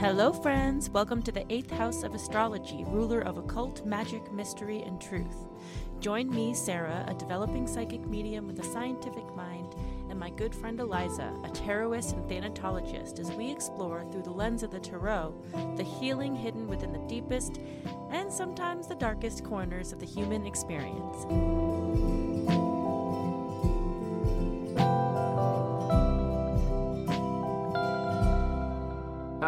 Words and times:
Hello, 0.00 0.32
friends. 0.32 0.88
Welcome 0.88 1.20
to 1.24 1.30
the 1.30 1.44
eighth 1.52 1.70
house 1.70 2.04
of 2.04 2.14
astrology, 2.14 2.84
ruler 2.86 3.20
of 3.20 3.36
occult, 3.36 3.84
magic, 3.84 4.32
mystery, 4.32 4.80
and 4.80 4.98
truth. 4.98 5.44
Join 6.00 6.30
me, 6.30 6.54
Sarah, 6.54 7.04
a 7.06 7.12
developing 7.12 7.66
psychic 7.66 8.06
medium 8.06 8.46
with 8.46 8.58
a 8.60 8.64
scientific 8.64 9.36
mind, 9.36 9.74
and 10.08 10.18
my 10.18 10.30
good 10.30 10.54
friend 10.54 10.80
Eliza, 10.80 11.34
a 11.44 11.48
tarotist 11.50 12.14
and 12.14 12.26
thanatologist, 12.30 13.20
as 13.20 13.30
we 13.32 13.50
explore 13.50 14.10
through 14.10 14.22
the 14.22 14.30
lens 14.30 14.62
of 14.62 14.70
the 14.70 14.80
tarot 14.80 15.34
the 15.76 15.84
healing 15.84 16.34
hidden 16.34 16.66
within 16.66 16.94
the 16.94 17.06
deepest 17.06 17.60
and 18.10 18.32
sometimes 18.32 18.86
the 18.86 18.94
darkest 18.94 19.44
corners 19.44 19.92
of 19.92 20.00
the 20.00 20.06
human 20.06 20.46
experience. 20.46 22.29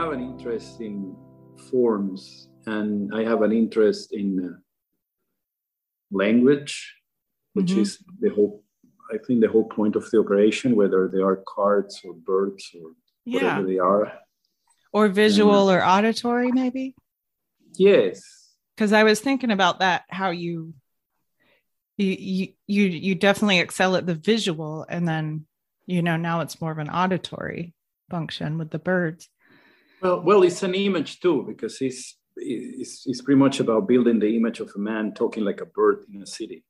Have 0.02 0.12
an 0.12 0.20
interest 0.20 0.80
in 0.80 1.14
forms 1.70 2.48
and 2.66 3.14
I 3.14 3.22
have 3.22 3.42
an 3.42 3.52
interest 3.52 4.12
in 4.12 4.28
uh, 4.44 4.58
language, 6.10 6.74
which 7.52 7.72
Mhm. 7.72 7.82
is 7.82 7.90
the 8.20 8.30
whole, 8.30 8.64
I 9.14 9.18
think, 9.18 9.40
the 9.40 9.48
whole 9.54 9.68
point 9.78 9.94
of 9.96 10.04
the 10.10 10.18
operation, 10.18 10.74
whether 10.74 11.08
they 11.08 11.22
are 11.28 11.44
cards 11.56 12.00
or 12.04 12.14
birds 12.14 12.64
or 12.78 12.86
whatever 13.32 13.62
they 13.64 13.78
are. 13.78 14.12
Or 14.92 15.08
visual 15.08 15.70
or 15.70 15.80
auditory, 15.84 16.50
maybe. 16.52 16.94
Yes. 17.74 18.16
Because 18.74 18.92
I 18.92 19.04
was 19.04 19.20
thinking 19.20 19.52
about 19.52 19.78
that, 19.80 20.02
how 20.08 20.30
you 20.30 20.74
you 21.98 22.16
you 22.18 22.44
you 22.66 22.84
you 23.06 23.14
definitely 23.14 23.60
excel 23.60 23.94
at 23.96 24.06
the 24.06 24.14
visual 24.32 24.84
and 24.88 25.06
then 25.06 25.46
you 25.86 26.00
know 26.02 26.16
now 26.16 26.40
it's 26.40 26.60
more 26.60 26.72
of 26.72 26.78
an 26.78 26.88
auditory 26.88 27.74
function 28.10 28.58
with 28.58 28.70
the 28.70 28.78
birds. 28.78 29.28
Well, 30.02 30.20
well, 30.20 30.42
it's 30.42 30.62
an 30.64 30.74
image 30.74 31.20
too, 31.20 31.44
because 31.46 31.80
it's, 31.80 32.16
it's, 32.36 33.04
it's 33.06 33.22
pretty 33.22 33.38
much 33.38 33.60
about 33.60 33.86
building 33.86 34.18
the 34.18 34.36
image 34.36 34.58
of 34.58 34.70
a 34.74 34.78
man 34.78 35.14
talking 35.14 35.44
like 35.44 35.60
a 35.60 35.66
bird 35.66 36.04
in 36.12 36.22
a 36.22 36.26
city. 36.26 36.64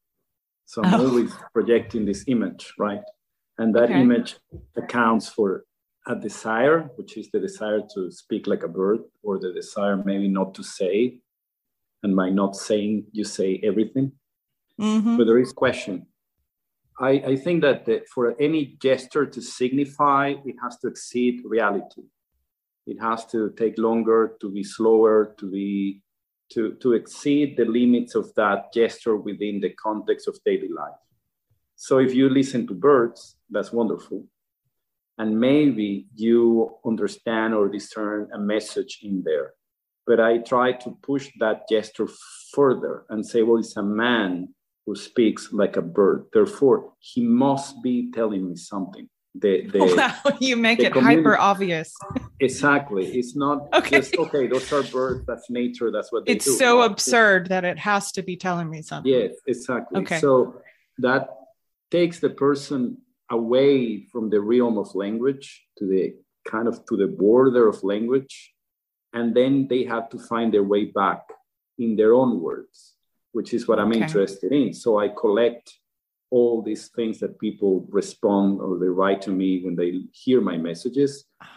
So 0.66 0.82
I'm 0.82 0.94
Oh. 0.94 1.08
always 1.08 1.32
projecting 1.54 2.04
this 2.04 2.24
image, 2.26 2.74
right? 2.78 3.02
And 3.58 3.74
that 3.74 3.84
Okay. 3.84 4.02
image 4.02 4.36
accounts 4.76 5.28
for 5.28 5.64
a 6.06 6.14
desire, 6.14 6.90
which 6.96 7.16
is 7.16 7.30
the 7.30 7.40
desire 7.40 7.80
to 7.94 8.10
speak 8.10 8.46
like 8.46 8.64
a 8.64 8.68
bird, 8.68 9.00
or 9.22 9.38
the 9.38 9.52
desire 9.52 9.96
maybe 9.96 10.28
not 10.28 10.54
to 10.56 10.62
say. 10.62 11.18
And 12.02 12.14
by 12.16 12.28
not 12.30 12.56
saying, 12.56 13.06
you 13.12 13.24
say 13.24 13.60
everything. 13.62 14.12
Mhm. 14.78 15.16
But 15.16 15.24
there 15.26 15.38
is 15.38 15.52
question. 15.52 16.06
I, 17.00 17.10
I 17.32 17.36
think 17.36 17.62
that 17.62 17.84
the, 17.86 18.02
for 18.14 18.34
any 18.40 18.76
gesture 18.82 19.24
to 19.26 19.40
signify, 19.40 20.34
it 20.44 20.56
has 20.62 20.76
to 20.78 20.88
exceed 20.88 21.40
reality. 21.44 22.02
It 22.86 23.00
has 23.00 23.26
to 23.26 23.50
take 23.56 23.78
longer, 23.78 24.36
to 24.40 24.50
be 24.50 24.64
slower, 24.64 25.34
to 25.38 25.50
be 25.50 26.02
to, 26.52 26.74
to 26.82 26.92
exceed 26.92 27.56
the 27.56 27.64
limits 27.64 28.14
of 28.14 28.34
that 28.34 28.72
gesture 28.74 29.16
within 29.16 29.60
the 29.60 29.70
context 29.70 30.28
of 30.28 30.38
daily 30.44 30.68
life. 30.68 31.00
So 31.76 31.98
if 31.98 32.14
you 32.14 32.28
listen 32.28 32.66
to 32.66 32.74
birds, 32.74 33.36
that's 33.50 33.72
wonderful. 33.72 34.26
And 35.18 35.40
maybe 35.40 36.06
you 36.14 36.76
understand 36.84 37.54
or 37.54 37.68
discern 37.68 38.28
a 38.34 38.38
message 38.38 39.00
in 39.02 39.22
there. 39.24 39.54
But 40.06 40.20
I 40.20 40.38
try 40.38 40.72
to 40.72 40.98
push 41.02 41.30
that 41.38 41.68
gesture 41.68 42.08
further 42.52 43.04
and 43.08 43.24
say, 43.24 43.42
well, 43.42 43.58
it's 43.58 43.76
a 43.76 43.82
man 43.82 44.54
who 44.84 44.96
speaks 44.96 45.52
like 45.52 45.76
a 45.76 45.82
bird. 45.82 46.26
Therefore, 46.32 46.92
he 46.98 47.22
must 47.22 47.82
be 47.82 48.10
telling 48.10 48.48
me 48.48 48.56
something. 48.56 49.08
The, 49.34 49.66
the, 49.66 49.78
wow, 49.96 50.36
you 50.40 50.56
make 50.56 50.80
it 50.80 50.92
community- 50.92 51.22
hyper 51.22 51.38
obvious. 51.38 51.94
Exactly. 52.40 53.06
It's 53.18 53.34
not 53.34 53.68
Okay. 53.74 53.98
just 54.00 54.16
okay. 54.16 54.46
Those 54.46 54.70
are 54.72 54.82
birds. 54.82 55.24
That's 55.26 55.48
nature. 55.48 55.90
That's 55.90 56.12
what 56.12 56.26
they 56.26 56.32
It's 56.32 56.44
do. 56.44 56.52
so 56.52 56.82
absurd 56.82 57.48
that 57.48 57.64
it 57.64 57.78
has 57.78 58.12
to 58.12 58.22
be 58.22 58.36
telling 58.36 58.68
me 58.68 58.82
something. 58.82 59.10
Yes, 59.10 59.34
exactly. 59.46 60.02
Okay. 60.02 60.18
So 60.18 60.60
that 60.98 61.30
takes 61.90 62.18
the 62.18 62.30
person 62.30 62.98
away 63.30 64.04
from 64.12 64.28
the 64.28 64.40
realm 64.40 64.76
of 64.76 64.94
language 64.94 65.64
to 65.78 65.86
the 65.86 66.14
kind 66.46 66.68
of 66.68 66.84
to 66.86 66.96
the 66.96 67.06
border 67.06 67.68
of 67.68 67.82
language, 67.84 68.52
and 69.14 69.34
then 69.34 69.66
they 69.68 69.84
have 69.84 70.10
to 70.10 70.18
find 70.18 70.52
their 70.52 70.64
way 70.64 70.84
back 70.86 71.22
in 71.78 71.96
their 71.96 72.12
own 72.12 72.40
words, 72.40 72.94
which 73.32 73.54
is 73.54 73.66
what 73.66 73.78
I'm 73.78 73.92
Okay. 73.92 74.02
interested 74.02 74.52
in. 74.52 74.74
So 74.74 74.98
I 74.98 75.08
collect 75.08 75.72
all 76.34 76.62
these 76.62 76.84
things 76.96 77.16
that 77.20 77.38
people 77.46 77.72
respond 78.00 78.60
or 78.62 78.78
they 78.78 78.92
write 79.00 79.20
to 79.22 79.30
me 79.30 79.50
when 79.64 79.76
they 79.76 79.90
hear 80.22 80.40
my 80.40 80.56
messages. 80.56 81.10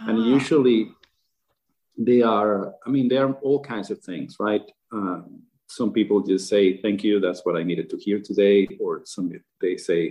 And 0.09 0.17
Ah, 0.19 0.27
usually 0.37 0.79
they 2.09 2.21
are 2.21 2.73
i 2.85 2.89
mean 2.95 3.07
there 3.07 3.25
are 3.27 3.35
all 3.47 3.61
kinds 3.73 3.89
of 3.93 3.97
things 4.09 4.31
right? 4.47 4.65
Um, 4.97 5.23
some 5.77 5.91
people 5.97 6.17
just 6.31 6.45
say 6.53 6.63
thank 6.83 6.97
you 7.05 7.13
that's 7.21 7.43
what 7.45 7.55
i 7.59 7.63
needed 7.69 7.87
to 7.91 7.97
hear 8.05 8.19
today 8.19 8.57
or 8.83 8.91
some 9.13 9.25
they 9.63 9.75
say 9.87 10.01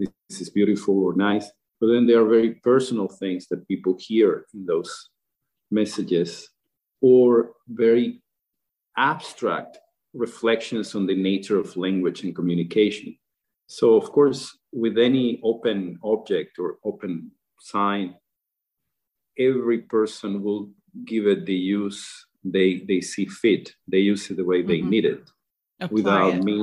this 0.00 0.40
is 0.40 0.50
beautiful 0.50 1.04
or 1.04 1.14
nice. 1.14 1.50
But 1.80 1.88
then 1.88 2.06
there 2.06 2.20
are 2.22 2.28
very 2.28 2.54
personal 2.54 3.08
things 3.08 3.46
that 3.48 3.66
people 3.68 3.96
hear 3.98 4.46
in 4.54 4.66
those 4.66 4.92
messages 5.70 6.48
or 7.00 7.52
very 7.68 8.22
abstract 8.96 9.78
reflections 10.12 10.94
on 10.94 11.06
the 11.06 11.14
nature 11.14 11.58
of 11.58 11.76
language 11.76 12.24
and 12.24 12.34
communication 12.34 13.16
so 13.78 13.94
of 13.94 14.10
course 14.10 14.58
with 14.72 14.98
any 14.98 15.40
open 15.44 15.96
object 16.02 16.58
or 16.58 16.78
open 16.84 17.30
sign 17.60 18.14
every 19.38 19.78
person 19.96 20.42
will 20.42 20.70
give 21.04 21.26
it 21.28 21.46
the 21.46 21.54
use 21.54 22.00
they 22.42 22.68
they 22.88 23.00
see 23.00 23.26
fit 23.26 23.64
they 23.86 23.98
use 24.12 24.28
it 24.30 24.36
the 24.36 24.44
way 24.50 24.60
they 24.62 24.80
Mhm. 24.80 24.88
need 24.92 25.04
it 25.14 25.24
apply 25.80 25.94
without 25.96 26.34
it. 26.34 26.44
me 26.48 26.56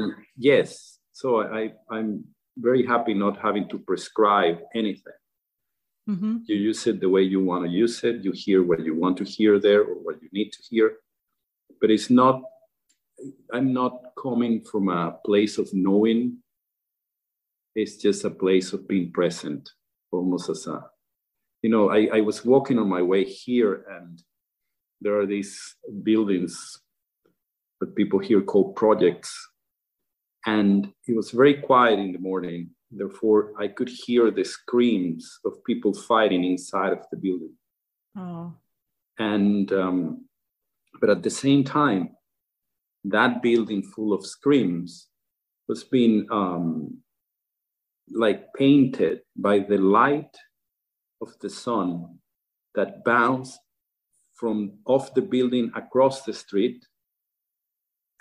yes 0.52 1.00
so 1.20 1.28
I, 1.60 1.62
i'm 1.96 2.10
very 2.68 2.84
happy 2.94 3.14
not 3.14 3.36
having 3.48 3.66
to 3.72 3.78
prescribe 3.90 4.58
anything 4.82 5.20
Mhm. 6.14 6.34
you 6.50 6.56
use 6.72 6.82
it 6.92 6.98
the 7.00 7.12
way 7.16 7.24
you 7.34 7.40
want 7.50 7.62
to 7.66 7.72
use 7.84 7.98
it 8.10 8.16
you 8.26 8.32
hear 8.46 8.60
what 8.70 8.82
you 8.88 8.96
want 9.04 9.16
to 9.22 9.26
hear 9.36 9.54
there 9.68 9.82
or 9.90 9.96
what 10.06 10.18
you 10.24 10.30
need 10.38 10.50
to 10.58 10.62
hear 10.72 10.88
but 11.80 11.90
it's 11.96 12.10
not 12.22 12.36
i'm 13.56 13.70
not 13.82 13.94
coming 14.26 14.56
from 14.70 14.84
a 14.90 15.04
place 15.28 15.56
of 15.62 15.68
knowing 15.74 16.22
it's 17.78 17.96
just 17.96 18.26
a 18.26 18.30
place 18.30 18.74
of 18.74 18.88
being 18.88 19.12
present 19.12 19.70
almost 20.12 20.50
as 20.50 20.68
a 20.68 20.78
you 21.62 21.70
know 21.70 21.90
i, 21.90 22.00
I 22.18 22.22
was 22.22 22.44
walking 22.44 22.80
on 22.80 22.90
my 22.90 23.02
way 23.02 23.24
here 23.24 23.86
and 23.96 24.22
there 25.02 25.20
are 25.20 25.26
these 25.26 25.76
buildings 26.04 26.80
that 27.80 27.96
people 27.96 28.20
here 28.20 28.42
call 28.42 28.74
projects. 28.74 29.32
And 30.46 30.92
it 31.08 31.16
was 31.16 31.32
very 31.32 31.56
quiet 31.56 32.00
in 32.00 32.14
the 32.14 32.20
morning. 32.20 32.72
Therefore 32.90 33.52
i 33.60 33.68
could 33.68 33.90
hear 33.90 34.32
the 34.32 34.46
screams 34.46 35.40
of 35.44 35.64
people 35.66 35.94
fighting 35.94 36.46
inside 36.46 36.94
of 36.94 37.04
the 37.12 37.18
building. 37.18 37.54
Oh. 38.20 38.54
and 39.20 39.72
um, 39.74 40.26
but 41.00 41.10
at 41.10 41.22
the 41.22 41.30
same 41.30 41.64
time 41.64 42.16
that 43.04 43.44
building 43.44 43.84
full 43.84 44.12
of 44.14 44.26
screams 44.26 45.10
was 45.68 45.84
being 45.84 46.26
um, 46.32 46.98
like 48.12 48.54
painted 48.54 49.22
by 49.36 49.60
the 49.60 49.78
light 49.78 50.36
of 51.22 51.38
the 51.42 51.50
sun 51.50 52.20
that 52.76 53.04
bounced 53.04 53.60
from 54.34 54.80
off 54.86 55.14
the 55.14 55.22
building 55.22 55.72
across 55.76 56.24
the 56.24 56.34
street 56.34 56.86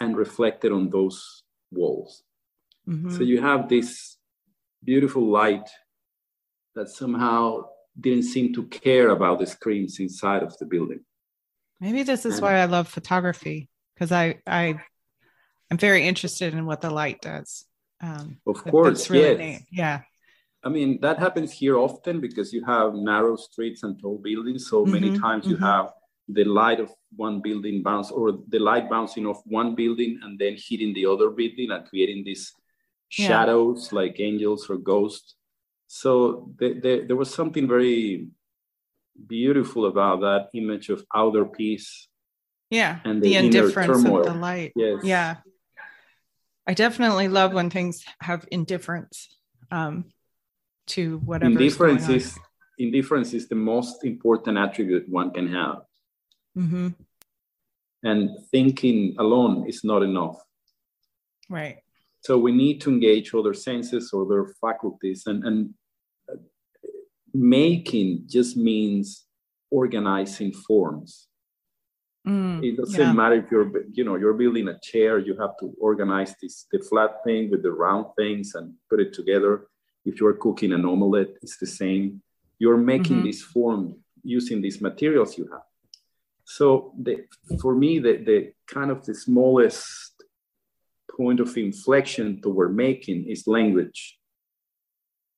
and 0.01 0.17
reflected 0.17 0.73
on 0.73 0.91
those 0.91 1.43
walls 1.71 2.23
Mhm. 2.89 3.11
so 3.17 3.23
you 3.23 3.41
have 3.41 3.69
this 3.69 4.17
beautiful 4.85 5.27
light 5.29 5.69
that 6.75 6.89
somehow 6.89 7.65
didn't 7.99 8.25
seem 8.25 8.53
to 8.55 8.67
care 8.69 9.09
about 9.11 9.39
the 9.39 9.47
screens 9.47 9.99
inside 9.99 10.43
of 10.43 10.56
the 10.59 10.67
building. 10.67 11.05
Maybe 11.81 12.03
this 12.03 12.25
is 12.27 12.35
And- 12.35 12.43
why 12.43 12.55
I 12.61 12.67
love 12.67 12.89
photography 12.89 13.69
because 13.94 14.12
I 14.12 14.43
I 14.47 14.81
I'm 15.71 15.79
very 15.79 16.06
interested 16.06 16.55
in 16.55 16.65
what 16.67 16.81
the 16.82 16.91
light 16.91 17.21
does. 17.23 17.67
Um, 18.00 18.38
Of 18.46 18.62
course, 18.64 19.10
really 19.10 19.28
yes. 19.28 19.38
neat. 19.38 19.66
Yeah. 19.70 20.00
I 20.62 20.69
mean, 20.69 21.00
that 21.00 21.19
happens 21.19 21.52
here 21.52 21.76
often 21.78 22.20
because 22.20 22.52
you 22.52 22.64
have 22.64 22.94
narrow 22.94 23.37
streets 23.37 23.82
and 23.84 23.98
tall 24.00 24.19
buildings. 24.19 24.69
So 24.69 24.84
many 24.84 25.10
Mhm, 25.10 25.20
times 25.20 25.46
you 25.46 25.56
mhm. 25.56 25.62
have 25.62 25.93
the 26.28 26.44
light 26.44 26.81
of 26.81 26.90
one 27.14 27.40
building 27.40 27.82
bounce 27.82 28.10
or 28.10 28.32
the 28.48 28.58
light 28.58 28.90
bouncing 28.90 29.26
off 29.26 29.40
one 29.46 29.75
building 29.76 30.19
and 30.22 30.38
then 30.38 30.56
hitting 30.58 30.93
the 30.93 31.06
other 31.06 31.31
building 31.31 31.70
and 31.70 31.87
creating 31.87 32.25
these 32.25 32.52
Yeah. 33.10 33.28
shadows 33.28 33.93
like 33.93 34.19
angels 34.19 34.69
or 34.69 34.76
ghosts. 34.76 35.37
So 35.87 36.50
the, 36.58 36.75
the, 36.81 37.04
there 37.06 37.16
was 37.16 37.32
something 37.32 37.69
very 37.69 38.26
beautiful 39.26 39.87
about 39.87 40.20
that 40.20 40.50
image 40.52 40.88
of 40.90 41.04
outer 41.14 41.44
peace. 41.46 42.08
Yeah. 42.70 42.98
And 43.04 43.22
the 43.22 43.28
the 43.31 43.37
indifference 43.37 44.02
turmoil. 44.02 44.26
of 44.26 44.34
the 44.34 44.40
light. 44.40 44.72
Yes. 44.75 45.04
Yeah. 45.04 45.37
I 46.67 46.75
definitely 46.75 47.29
love 47.29 47.53
when 47.53 47.71
things 47.71 48.05
have 48.21 48.47
indifference 48.51 49.29
um, 49.71 50.07
to 50.89 51.19
whatever. 51.19 51.53
Indifference 51.53 52.09
is 52.09 52.39
indifference 52.79 53.33
is 53.33 53.49
the 53.49 53.55
most 53.55 54.05
important 54.05 54.59
attribute 54.59 55.09
one 55.09 55.31
can 55.31 55.49
have 55.53 55.87
Mm-hmm. 56.57 56.89
And 58.03 58.31
thinking 58.51 59.15
alone 59.19 59.69
is 59.69 59.85
not 59.85 60.03
enough. 60.03 60.39
Right. 61.49 61.79
So 62.23 62.39
we 62.39 62.53
need 62.53 62.81
to 62.83 62.91
engage 62.91 63.35
other 63.35 63.55
senses, 63.55 64.13
other 64.15 64.55
faculties, 64.61 65.25
and, 65.27 65.45
and 65.45 65.75
making 67.33 68.25
just 68.27 68.57
means 68.57 69.27
organizing 69.71 70.53
forms. 70.53 71.29
Mm, 72.26 72.64
it 72.64 72.76
doesn't 72.76 72.99
yeah. 73.00 73.12
matter 73.12 73.37
if 73.37 73.50
you're 73.52 73.70
you 73.93 74.02
know 74.02 74.17
you're 74.17 74.34
building 74.34 74.67
a 74.69 74.78
chair 74.81 75.19
you 75.19 75.37
have 75.37 75.56
to 75.61 75.73
organize 75.81 76.34
this 76.43 76.67
the 76.73 76.81
flat 76.81 77.23
thing 77.25 77.50
with 77.52 77.62
the 77.62 77.70
round 77.70 78.06
things 78.19 78.56
and 78.56 78.75
put 78.90 78.99
it 78.99 79.12
together 79.12 79.69
if 80.05 80.19
you're 80.19 80.32
cooking 80.34 80.73
an 80.73 80.84
omelette 80.84 81.32
it's 81.43 81.56
the 81.58 81.67
same 81.82 82.20
you're 82.58 82.82
making 82.94 83.19
Mhm. 83.19 83.26
this 83.28 83.43
form 83.43 83.82
using 84.25 84.61
these 84.61 84.81
materials 84.81 85.38
you 85.38 85.46
have 85.52 85.67
so 86.44 86.93
the, 87.06 87.14
for 87.62 87.75
me 87.76 88.00
the, 88.00 88.14
the 88.29 88.38
kind 88.67 88.90
of 88.90 89.05
the 89.05 89.14
smallest 89.14 90.14
point 91.17 91.38
of 91.38 91.56
inflection 91.56 92.40
toward 92.43 92.75
making 92.75 93.25
is 93.29 93.46
language 93.46 94.19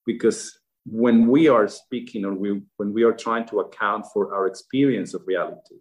because 0.07 0.59
when 0.87 1.27
we 1.29 1.49
are 1.49 1.69
speaking 1.69 2.25
or 2.25 2.33
we, 2.33 2.63
when 2.79 2.95
we 2.95 3.03
are 3.03 3.13
trying 3.13 3.47
to 3.47 3.61
account 3.61 4.07
for 4.13 4.35
our 4.35 4.47
experience 4.47 5.13
of 5.13 5.23
reality 5.27 5.77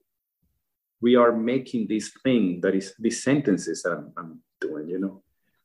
we 1.01 1.15
are 1.15 1.31
making 1.31 1.87
this 1.87 2.11
thing 2.23 2.61
that 2.61 2.75
is 2.75 2.93
these 2.99 3.23
sentences 3.23 3.83
that 3.83 3.91
I'm, 3.91 4.11
I'm 4.17 4.41
doing, 4.59 4.89
you 4.89 4.99
know. 4.99 5.21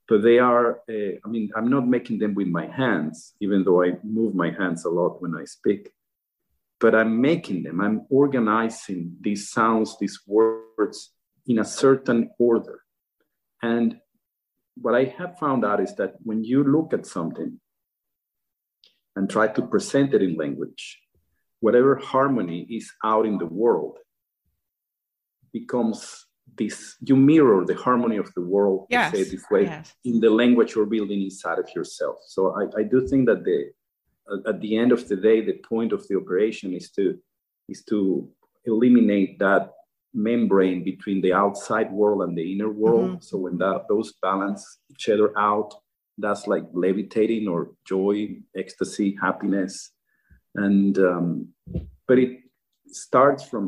But 0.08 0.22
they 0.22 0.38
are, 0.38 0.80
uh, 0.90 1.14
I 1.24 1.28
mean, 1.28 1.50
I'm 1.56 1.70
not 1.70 1.86
making 1.86 2.18
them 2.18 2.34
with 2.34 2.48
my 2.48 2.66
hands, 2.66 3.34
even 3.40 3.64
though 3.64 3.82
I 3.82 3.92
move 4.02 4.34
my 4.34 4.50
hands 4.50 4.84
a 4.84 4.90
lot 4.90 5.22
when 5.22 5.34
I 5.34 5.44
speak. 5.44 5.92
But 6.80 6.94
I'm 6.94 7.20
making 7.20 7.62
them, 7.62 7.80
I'm 7.80 8.06
organizing 8.10 9.16
these 9.20 9.48
sounds, 9.50 9.96
these 9.98 10.20
words 10.26 11.12
in 11.46 11.60
a 11.60 11.64
certain 11.64 12.30
order. 12.38 12.80
And 13.62 13.98
what 14.74 14.94
I 14.94 15.04
have 15.18 15.38
found 15.38 15.64
out 15.64 15.80
is 15.80 15.94
that 15.96 16.14
when 16.22 16.44
you 16.44 16.64
look 16.64 16.92
at 16.92 17.06
something 17.06 17.60
and 19.14 19.30
try 19.30 19.46
to 19.48 19.62
present 19.62 20.12
it 20.14 20.22
in 20.22 20.36
language, 20.36 21.00
whatever 21.60 21.96
harmony 21.96 22.66
is 22.68 22.92
out 23.04 23.24
in 23.24 23.38
the 23.38 23.46
world 23.46 23.98
becomes 25.52 26.26
this 26.58 26.96
you 27.08 27.16
mirror 27.16 27.64
the 27.64 27.74
harmony 27.86 28.18
of 28.18 28.28
the 28.34 28.40
world 28.54 28.86
Yes. 28.90 29.12
say 29.12 29.22
this 29.24 29.44
way 29.50 29.64
Yes. 29.64 29.94
in 30.04 30.20
the 30.20 30.30
language 30.30 30.74
you're 30.74 30.86
building 30.96 31.22
inside 31.22 31.58
of 31.58 31.68
yourself 31.76 32.16
so 32.34 32.40
i, 32.60 32.64
I 32.80 32.82
do 32.92 32.98
think 33.08 33.22
that 33.30 33.42
the 33.48 33.58
at- 34.50 34.60
the 34.60 34.76
end 34.82 34.90
of 34.92 35.02
the 35.08 35.16
day 35.28 35.38
the 35.40 35.58
point 35.72 35.92
of 35.92 36.06
the 36.08 36.16
operation 36.22 36.68
is 36.80 36.90
to 36.96 37.04
is 37.72 37.80
to 37.90 37.98
eliminate 38.64 39.38
that 39.38 39.64
membrane 40.14 40.80
between 40.84 41.20
the 41.22 41.32
outside 41.32 41.90
world 42.00 42.20
and 42.24 42.36
the 42.36 42.46
inner 42.52 42.70
world 42.84 43.10
Mhm. 43.10 43.22
so 43.28 43.34
when 43.44 43.56
that 43.64 43.78
those 43.88 44.12
balance 44.28 44.62
each 44.92 45.08
other 45.14 45.30
out 45.50 45.70
that's 46.18 46.46
like 46.52 46.66
levitating 46.86 47.44
or 47.48 47.60
joy 47.92 48.16
ecstasy 48.62 49.08
happiness 49.26 49.74
and 50.66 50.98
um, 51.10 51.28
but 52.06 52.18
it 52.18 52.32
starts 52.88 53.42
from 53.50 53.64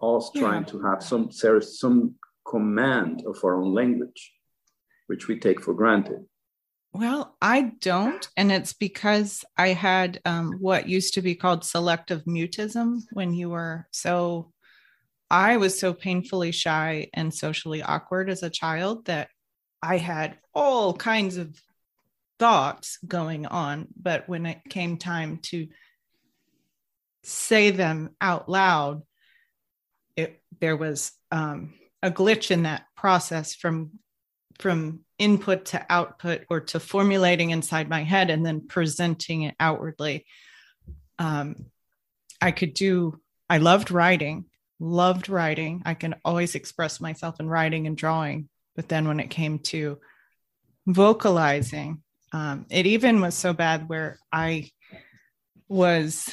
us 0.00 0.30
Yeah. 0.34 0.42
trying 0.42 0.64
to 0.66 0.80
have 0.82 1.02
some 1.02 1.30
some 1.30 2.14
command 2.46 3.24
of 3.26 3.36
our 3.44 3.60
own 3.60 3.74
language 3.74 4.32
which 5.06 5.28
we 5.28 5.38
take 5.38 5.60
for 5.60 5.74
granted 5.74 6.24
Well, 6.92 7.36
I 7.42 7.72
don't. 7.80 8.26
And 8.36 8.50
it's 8.50 8.72
because 8.72 9.44
I 9.56 9.68
had 9.68 10.20
um, 10.24 10.54
what 10.58 10.88
used 10.88 11.14
to 11.14 11.22
be 11.22 11.34
called 11.34 11.62
selective 11.64 12.24
mutism 12.24 13.02
when 13.12 13.34
you 13.34 13.50
were 13.50 13.86
so, 13.90 14.52
I 15.30 15.58
was 15.58 15.78
so 15.78 15.92
painfully 15.92 16.50
shy 16.52 17.10
and 17.12 17.32
socially 17.32 17.82
awkward 17.82 18.30
as 18.30 18.42
a 18.42 18.50
child 18.50 19.04
that 19.04 19.28
I 19.82 19.98
had 19.98 20.38
all 20.54 20.94
kinds 20.94 21.36
of 21.36 21.48
thoughts 22.38 22.98
going 23.06 23.44
on. 23.46 23.88
But 23.94 24.26
when 24.26 24.46
it 24.46 24.60
came 24.68 24.96
time 24.96 25.38
to 25.50 25.68
say 27.22 27.70
them 27.70 28.16
out 28.20 28.48
loud, 28.48 29.02
there 30.60 30.76
was 30.76 31.12
um, 31.30 31.74
a 32.02 32.10
glitch 32.10 32.50
in 32.50 32.64
that 32.64 32.84
process 32.96 33.54
from 33.54 33.92
from 34.58 35.00
input 35.18 35.66
to 35.66 35.86
output 35.88 36.44
or 36.50 36.60
to 36.60 36.80
formulating 36.80 37.50
inside 37.50 37.88
my 37.88 38.02
head 38.02 38.30
and 38.30 38.44
then 38.44 38.66
presenting 38.66 39.42
it 39.42 39.54
outwardly. 39.60 40.26
Um, 41.18 41.66
I 42.40 42.50
could 42.52 42.74
do, 42.74 43.20
I 43.48 43.58
loved 43.58 43.90
writing, 43.90 44.46
loved 44.80 45.28
writing. 45.28 45.82
I 45.84 45.94
can 45.94 46.16
always 46.24 46.54
express 46.54 47.00
myself 47.00 47.40
in 47.40 47.48
writing 47.48 47.86
and 47.86 47.96
drawing. 47.96 48.48
But 48.76 48.88
then 48.88 49.08
when 49.08 49.20
it 49.20 49.30
came 49.30 49.58
to 49.60 49.98
vocalizing, 50.86 52.02
um, 52.32 52.66
it 52.70 52.86
even 52.86 53.20
was 53.20 53.34
so 53.34 53.52
bad 53.52 53.88
where 53.88 54.18
I 54.32 54.70
was, 55.68 56.28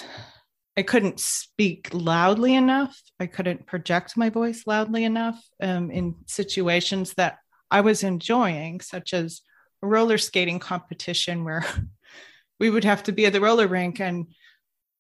I 0.77 0.83
couldn't 0.83 1.19
speak 1.19 1.89
loudly 1.93 2.53
enough. 2.53 3.01
I 3.19 3.27
couldn't 3.27 3.65
project 3.65 4.17
my 4.17 4.29
voice 4.29 4.63
loudly 4.67 5.05
enough 5.05 5.41
um, 5.61 5.89
in 5.89 6.15
situations 6.27 7.13
that 7.13 7.37
I 7.71 7.81
was 7.81 8.03
enjoying, 8.03 8.81
such 8.81 9.13
as 9.13 9.41
a 9.81 9.87
roller 9.87 10.17
skating 10.17 10.59
competition 10.59 11.43
where 11.43 11.65
we 12.59 12.69
would 12.69 12.83
have 12.83 13.03
to 13.03 13.11
be 13.11 13.25
at 13.25 13.33
the 13.33 13.41
roller 13.41 13.67
rink 13.67 13.99
and 14.01 14.27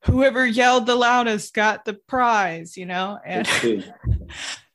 whoever 0.05 0.45
yelled 0.45 0.85
the 0.85 0.95
loudest 0.95 1.53
got 1.53 1.83
the 1.83 1.93
prize, 1.93 2.77
you 2.77 2.85
know? 2.85 3.19
And 3.25 3.47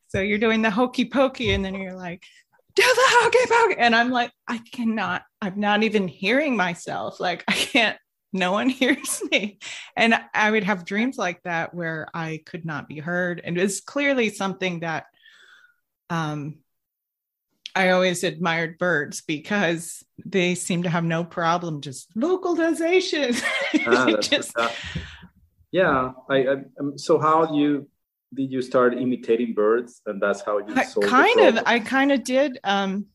so 0.08 0.20
you're 0.20 0.38
doing 0.38 0.62
the 0.62 0.70
hokey 0.70 1.06
pokey 1.06 1.52
and 1.52 1.64
then 1.64 1.74
you're 1.74 1.96
like, 1.96 2.22
do 2.74 2.82
the 2.82 3.06
hokey 3.06 3.46
pokey. 3.48 3.76
And 3.78 3.94
I'm 3.94 4.10
like, 4.10 4.32
I 4.46 4.58
cannot, 4.72 5.22
I'm 5.40 5.58
not 5.58 5.82
even 5.82 6.08
hearing 6.08 6.56
myself. 6.56 7.20
Like, 7.20 7.44
I 7.48 7.52
can't, 7.52 7.98
no 8.32 8.52
one 8.52 8.68
hears 8.80 9.22
me. 9.30 9.58
And 9.96 10.14
I 10.34 10.50
would 10.50 10.64
have 10.64 10.84
dreams 10.84 11.18
like 11.18 11.42
that 11.42 11.74
where 11.74 12.08
I 12.14 12.42
could 12.46 12.64
not 12.64 12.88
be 12.88 12.98
heard. 12.98 13.40
And 13.42 13.58
it's 13.58 13.80
clearly 13.80 14.30
something 14.30 14.80
that 14.80 15.06
um, 16.08 16.58
I 17.74 17.90
always 17.90 18.24
admired 18.24 18.78
birds 18.78 19.20
because 19.20 20.02
they 20.24 20.54
seem 20.54 20.82
to 20.82 20.90
have 20.90 21.04
no 21.04 21.24
problem 21.24 21.80
just 21.80 22.10
vocalization. 22.14 23.36
Ah, 23.86 24.16
just, 24.20 24.52
yeah 25.72 26.12
I, 26.28 26.36
I 26.36 26.52
um, 26.78 26.98
so 26.98 27.18
how 27.18 27.54
you 27.54 27.88
did 28.34 28.50
you 28.52 28.62
start 28.62 28.94
imitating 28.96 29.54
birds 29.54 30.02
and 30.06 30.20
that's 30.20 30.40
how 30.42 30.58
you 30.58 30.74
I- 30.74 30.84
kind 30.84 31.40
of 31.40 31.62
i 31.66 31.78
kind 31.78 32.12
of 32.12 32.24
did 32.24 32.58
um 32.64 33.06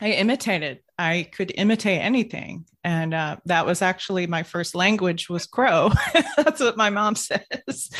i 0.00 0.10
imitated 0.12 0.80
i 1.02 1.28
could 1.34 1.52
imitate 1.56 2.00
anything. 2.00 2.64
And 2.84 3.14
uh, 3.14 3.36
that 3.46 3.66
was 3.66 3.82
actually 3.82 4.26
my 4.26 4.42
first 4.42 4.74
language 4.74 5.28
was 5.28 5.46
crow. 5.46 5.90
That's 6.36 6.60
what 6.60 6.76
my 6.76 6.90
mom 6.90 7.14
says. 7.14 7.90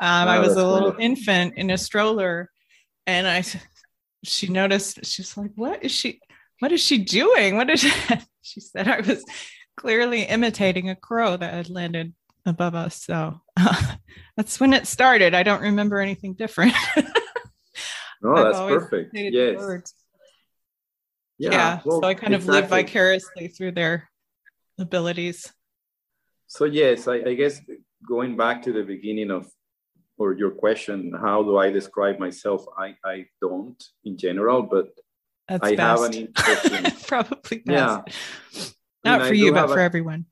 Um, 0.00 0.28
i 0.28 0.38
was 0.38 0.56
a 0.56 0.66
little 0.66 0.96
infant 0.98 1.54
in 1.56 1.70
a 1.70 1.78
stroller 1.78 2.50
and 3.06 3.26
i 3.26 3.42
she 4.24 4.48
noticed 4.48 5.04
she's 5.04 5.36
like 5.36 5.50
what 5.54 5.84
is 5.84 5.92
she 5.92 6.20
what 6.60 6.70
is 6.70 6.80
she 6.80 6.98
doing? 6.98 7.56
What 7.56 7.70
is 7.70 7.80
she, 7.80 7.92
she 8.42 8.60
said 8.60 8.86
i 8.86 9.00
was 9.00 9.24
clearly 9.76 10.22
imitating 10.22 10.90
a 10.90 10.96
crow 10.96 11.36
that 11.36 11.54
had 11.54 11.70
landed 11.70 12.14
above 12.46 12.74
us. 12.74 13.02
So 13.02 13.40
that's 14.36 14.60
when 14.60 14.72
it 14.72 14.86
started. 14.86 15.34
I 15.34 15.42
don't 15.42 15.62
remember 15.62 16.00
anything 16.00 16.34
different. 16.34 16.74
No 18.22 18.36
I've 18.36 18.44
that's 18.44 18.58
perfect. 18.58 19.10
yes. 19.14 19.56
birds. 19.56 19.94
Yeah, 21.42 21.50
yeah, 21.50 21.80
well, 21.84 22.00
so 22.00 22.06
i 22.06 22.14
kind 22.14 22.34
of 22.34 22.46
live 22.46 22.68
vicariously 22.68 23.48
through 23.48 23.72
their 23.72 24.08
abilities 24.78 25.52
So 26.46 26.64
yes, 26.66 27.08
I, 27.08 27.16
I 27.30 27.34
guess 27.34 27.54
going 28.14 28.36
back 28.36 28.62
to 28.64 28.72
the 28.72 28.84
beginning 28.94 29.30
of 29.30 29.42
or 30.18 30.34
your 30.42 30.52
question, 30.64 30.96
how 31.26 31.42
do 31.42 31.56
I 31.64 31.72
describe 31.72 32.16
myself? 32.26 32.60
I, 32.76 32.88
I 33.04 33.16
don't 33.40 33.80
in 34.04 34.14
general, 34.16 34.60
but 34.74 34.88
that's 35.48 35.64
I 35.64 35.80
have 35.80 36.02
an 36.08 36.14
interesting 36.14 36.84
probably 37.12 37.56
best 37.64 37.66
Yeah. 37.66 37.96
Not 39.04 39.28
for 39.28 39.34
you 39.34 39.50
but 39.52 39.66
for 39.74 39.80
a- 39.80 39.88
everyone 39.90 40.22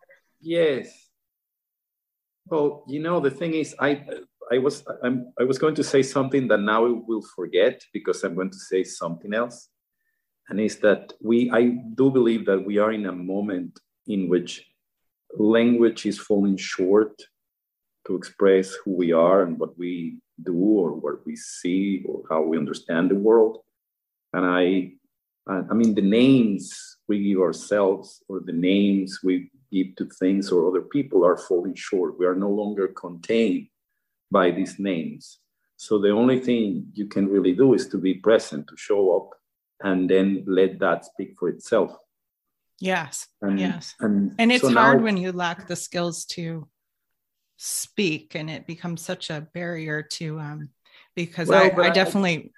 yes. 0.41 0.85
Well, 2.47 2.85
you 2.93 3.01
know, 3.07 3.21
the 3.21 3.35
thing 3.41 3.53
is, 3.55 3.75
I 3.79 3.91
I 4.55 4.59
was 4.59 4.85
I'm 5.03 5.17
I 5.41 5.45
was 5.51 5.59
going 5.59 5.77
to 5.81 5.85
say 5.93 6.03
something 6.03 6.49
that 6.51 6.61
now 6.73 6.81
I 6.91 6.93
will 7.09 7.25
forget 7.39 7.77
because 7.97 8.19
I'm 8.25 8.35
going 8.35 8.51
to 8.51 8.63
say 8.71 8.83
something 8.85 9.33
else, 9.43 9.57
and 10.51 10.61
is 10.61 10.79
that 10.81 11.13
we 11.23 11.51
I 11.51 11.63
do 11.95 12.11
believe 12.11 12.45
that 12.47 12.65
we 12.65 12.79
are 12.79 12.93
in 12.93 13.07
a 13.07 13.13
moment 13.13 13.79
in 14.07 14.29
which 14.29 14.67
language 15.39 16.05
is 16.05 16.19
falling 16.19 16.57
short 16.57 17.23
to 18.07 18.17
express 18.17 18.75
who 18.85 18.93
we 18.97 19.13
are 19.13 19.43
and 19.43 19.59
what 19.59 19.79
we 19.79 20.19
do 20.43 20.55
or 20.55 20.95
what 20.95 21.25
we 21.25 21.37
see 21.37 22.03
or 22.07 22.23
how 22.29 22.43
we 22.43 22.59
understand 22.59 23.11
the 23.11 23.15
world. 23.15 23.59
And 24.33 24.45
I, 24.45 24.93
I 25.47 25.75
mean, 25.75 25.95
the 25.95 26.03
names 26.03 26.97
we 27.07 27.23
give 27.23 27.41
ourselves 27.41 28.23
or 28.29 28.41
the 28.41 28.53
names 28.53 29.21
we 29.23 29.51
give 29.71 29.95
to 29.97 30.09
things 30.19 30.51
or 30.51 30.67
other 30.67 30.83
people 30.83 31.25
are 31.25 31.37
falling 31.37 31.75
short. 31.75 32.19
We 32.19 32.27
are 32.27 32.35
no 32.35 32.51
longer 32.51 32.89
contained 32.89 33.69
by 34.31 34.51
these 34.51 34.79
names. 34.79 35.39
So 35.77 35.99
the 35.99 36.11
only 36.11 36.41
thing 36.41 36.87
you 36.95 37.07
can 37.07 37.29
really 37.29 37.53
do 37.53 37.75
is 37.75 37.89
to 37.89 37.99
be 37.99 38.15
present, 38.15 38.67
to 38.69 38.77
show 38.77 39.17
up, 39.17 39.40
and 39.83 40.09
then 40.09 40.45
let 40.47 40.79
that 40.81 41.05
speak 41.05 41.37
for 41.39 41.49
itself. 41.49 41.97
Yes. 42.79 43.29
And, 43.43 43.59
yes. 43.59 43.95
And, 44.01 44.35
and 44.39 44.51
it's 44.53 44.63
so 44.63 44.73
hard 44.73 44.99
now- 44.99 45.05
when 45.05 45.17
you 45.17 45.33
lack 45.33 45.67
the 45.67 45.77
skills 45.77 46.25
to 46.27 46.69
speak 47.57 48.35
and 48.35 48.49
it 48.49 48.67
becomes 48.67 49.03
such 49.03 49.29
a 49.29 49.47
barrier 49.53 50.03
to 50.03 50.39
um 50.41 50.71
because 51.15 51.49
Well, 51.49 51.71
I, 51.79 51.89
I- 51.89 51.91
definitely 51.91 52.53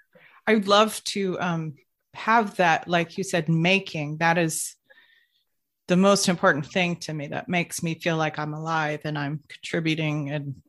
I 0.47 0.55
would 0.55 0.69
love 0.69 1.03
to 1.05 1.41
um 1.41 1.75
have 2.15 2.57
that 2.57 2.87
like 2.87 3.19
you 3.19 3.25
said 3.25 3.49
making 3.49 4.19
that 4.19 4.39
is 4.39 4.77
the 5.89 5.97
most 5.97 6.29
important 6.29 6.67
thing 6.67 6.97
to 6.97 7.13
me 7.13 7.27
that 7.29 7.49
makes 7.49 7.83
me 7.83 7.97
feel 7.99 8.17
like 8.17 8.39
I'm 8.39 8.55
alive 8.55 9.01
and 9.05 9.19
I'm 9.19 9.41
contributing 9.49 10.31
and 10.31 10.63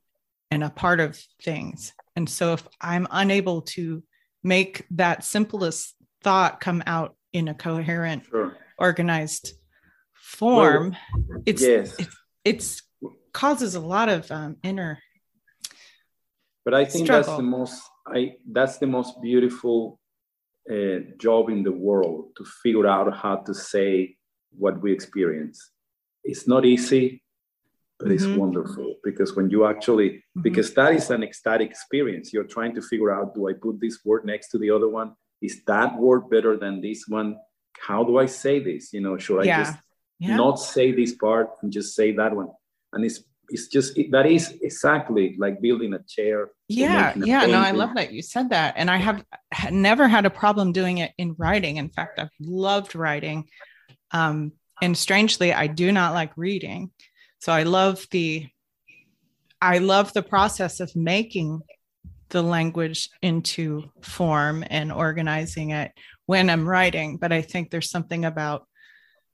and 0.49 0.63
a 0.63 0.69
part 0.69 0.99
of 0.99 1.19
things. 1.41 1.93
And 2.15 2.27
so 2.29 2.53
if 2.53 2.67
I'm 2.81 3.07
unable 3.11 3.61
to 3.75 4.03
make 4.43 4.85
that 4.91 5.23
simplest 5.23 5.95
thought 6.23 6.59
come 6.59 6.81
out 6.85 7.15
in 7.33 7.47
a 7.47 7.53
coherent 7.53 8.25
Sure. 8.25 8.55
organized 8.77 9.53
form 10.13 10.95
it's 11.45 11.61
yes. 11.61 11.95
it's 11.99 12.15
it's 12.51 12.81
causes 13.33 13.75
a 13.75 13.79
lot 13.79 14.09
of 14.09 14.31
um, 14.31 14.57
inner 14.63 14.99
but 16.65 16.73
I 16.73 16.85
think 16.85 17.07
that's 17.07 17.35
the 17.35 17.43
most 17.57 17.83
I 18.07 18.35
that's 18.51 18.77
the 18.77 18.87
most 18.87 19.21
beautiful 19.21 19.99
uh, 20.69 20.99
job 21.17 21.49
in 21.49 21.61
the 21.63 21.71
world 21.87 22.21
to 22.37 22.45
figure 22.63 22.87
out 22.87 23.13
how 23.23 23.35
to 23.47 23.53
say 23.53 24.15
what 24.63 24.81
we 24.81 24.93
experience. 24.93 25.57
It's 26.23 26.47
not 26.47 26.63
easy, 26.65 27.21
but 27.99 28.11
it's 28.11 28.25
Mhm. 28.25 28.37
wonderful 28.37 28.95
because 29.03 29.35
when 29.35 29.49
you 29.49 29.65
actually 29.65 30.23
Mhm. 30.37 30.43
because 30.47 30.73
that 30.75 30.93
is 30.99 31.09
an 31.11 31.21
ecstatic 31.23 31.69
experience. 31.69 32.31
You're 32.33 32.51
trying 32.55 32.73
to 32.75 32.81
figure 32.81 33.11
out 33.11 33.35
do 33.35 33.49
I 33.49 33.53
put 33.65 33.75
this 33.81 33.97
word 34.05 34.23
next 34.25 34.47
to 34.51 34.57
the 34.57 34.71
other 34.75 34.87
one? 34.87 35.09
Is 35.43 35.61
that 35.65 35.97
word 35.99 36.29
better 36.29 36.57
than 36.57 36.81
this 36.81 37.05
one? 37.07 37.37
How 37.87 38.03
do 38.03 38.17
I 38.17 38.27
say 38.27 38.59
this? 38.59 38.93
You 38.93 39.01
know, 39.01 39.17
should 39.17 39.41
I 39.41 39.45
Yeah. 39.45 39.63
just 39.63 39.77
yeah 40.19 40.37
not 40.37 40.55
say 40.59 40.91
this 40.93 41.13
part 41.25 41.47
and 41.61 41.71
just 41.71 41.95
say 41.95 42.15
that 42.15 42.31
one? 42.35 42.49
And 42.93 43.03
it's 43.05 43.19
it's 43.49 43.67
just 43.67 43.97
it, 43.97 44.09
that 44.11 44.25
is 44.25 44.57
exactly 44.61 45.35
like 45.37 45.59
building 45.61 45.93
a 45.93 45.99
chair. 46.15 46.51
yeah 46.69 47.11
a 47.13 47.25
yeah 47.27 47.45
no 47.45 47.59
i 47.59 47.71
love 47.71 47.93
that 47.95 48.13
you 48.15 48.21
said 48.21 48.47
that 48.49 48.73
and 48.77 48.89
i 48.89 48.97
have 48.97 49.19
never 49.69 50.07
had 50.07 50.25
a 50.25 50.29
problem 50.41 50.71
doing 50.71 50.97
it 50.99 51.11
in 51.17 51.35
writing 51.37 51.75
in 51.77 51.89
fact 51.89 52.19
i've 52.19 52.37
loved 52.39 52.95
writing 52.95 53.39
um, 54.11 54.53
and 54.81 54.97
strangely 54.97 55.51
i 55.53 55.67
do 55.67 55.91
not 55.91 56.13
like 56.19 56.31
reading 56.37 56.89
so 57.43 57.51
i 57.51 57.63
love 57.63 58.07
the 58.15 58.47
i 59.61 59.77
love 59.79 60.13
the 60.13 60.23
process 60.23 60.79
of 60.79 60.95
making 60.95 61.61
the 62.33 62.41
language 62.41 63.09
into 63.21 63.83
form 64.01 64.63
and 64.69 64.91
organizing 64.91 65.69
it 65.69 65.91
when 66.25 66.49
i'm 66.49 66.67
writing 66.67 67.17
but 67.17 67.31
i 67.31 67.41
think 67.41 67.69
there's 67.69 67.89
something 67.91 68.25
about 68.25 68.67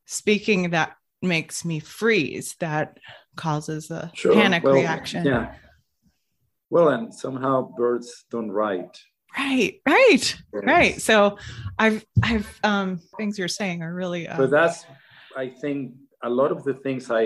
speaking 0.05 0.69
that 0.71 0.91
makes 1.21 1.63
me 1.65 1.79
freeze 1.79 2.55
that 2.59 2.97
causes 3.35 3.89
a 3.89 4.11
Sure. 4.13 4.33
panic 4.33 4.63
Well, 4.63 4.73
reaction 4.73 5.25
Yeah. 5.25 5.55
Well, 6.69 6.89
and 6.89 7.13
somehow 7.13 7.71
birds 7.77 8.25
don't 8.29 8.51
write. 8.51 8.95
right 9.37 9.73
right 9.87 10.35
right 10.51 11.01
so 11.01 11.37
i've 11.79 12.05
i've 12.23 12.49
um 12.63 12.99
things 13.17 13.39
you're 13.39 13.47
saying 13.61 13.81
are 13.81 13.93
really 13.93 14.27
uh, 14.27 14.37
But 14.37 14.51
that's, 14.51 14.85
I 15.37 15.47
think, 15.61 15.93
a 16.21 16.29
lot 16.29 16.51
of 16.51 16.63
the 16.67 16.73
things 16.83 17.09
I, 17.09 17.25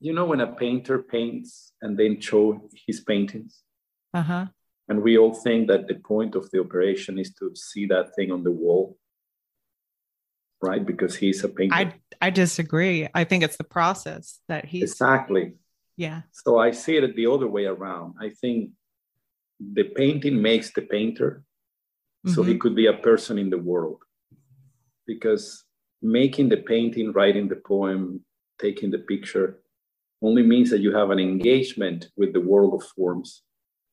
you 0.00 0.12
know, 0.14 0.24
when 0.24 0.40
a 0.40 0.46
painter 0.54 0.98
paints 1.02 1.72
and 1.82 1.98
then 1.98 2.20
show 2.20 2.68
his 2.86 3.00
paintings, 3.00 3.62
uh-huh 4.14 4.46
and 4.88 5.02
we 5.02 5.16
all 5.16 5.32
think 5.32 5.68
that 5.68 5.86
the 5.86 5.94
point 5.94 6.34
of 6.34 6.50
the 6.50 6.58
operation 6.58 7.16
is 7.16 7.32
to 7.34 7.54
see 7.54 7.86
that 7.86 8.12
thing 8.16 8.32
on 8.32 8.42
the 8.42 8.50
wall, 8.50 8.98
right? 10.60 10.84
Because 10.84 11.14
he's 11.14 11.44
a 11.44 11.48
painter. 11.48 11.76
i 11.76 11.94
i 12.26 12.30
disagree 12.30 13.06
i 13.14 13.22
think 13.22 13.44
it's 13.44 13.56
the 13.56 13.70
process 13.78 14.40
that 14.48 14.64
he's 14.64 14.82
exactly. 14.90 15.44
yeah 15.96 16.22
So 16.32 16.58
I 16.58 16.72
see 16.72 16.96
it 16.96 17.14
the 17.14 17.26
other 17.34 17.46
way 17.56 17.66
around. 17.66 18.14
I 18.26 18.28
think 18.40 18.70
the 19.78 19.84
painting 20.00 20.36
makes 20.42 20.68
the 20.72 20.82
painter, 20.96 21.30
so 22.32 22.42
he 22.42 22.54
Mhm. 22.54 22.60
could 22.62 22.74
be 22.82 22.86
a 22.88 22.98
person 23.08 23.38
in 23.38 23.50
the 23.50 23.62
world. 23.70 24.00
Because 25.06 25.44
making 26.02 26.48
the 26.50 26.62
painting, 26.72 27.12
writing 27.12 27.46
the 27.48 27.60
poem, 27.72 28.02
taking 28.64 28.90
the 28.90 29.02
picture 29.12 29.48
only 30.22 30.42
means 30.42 30.70
that 30.70 30.80
you 30.80 30.94
have 30.94 31.10
an 31.10 31.18
engagement 31.18 32.08
with 32.16 32.32
the 32.32 32.40
world 32.40 32.74
of 32.74 32.86
forms 32.96 33.42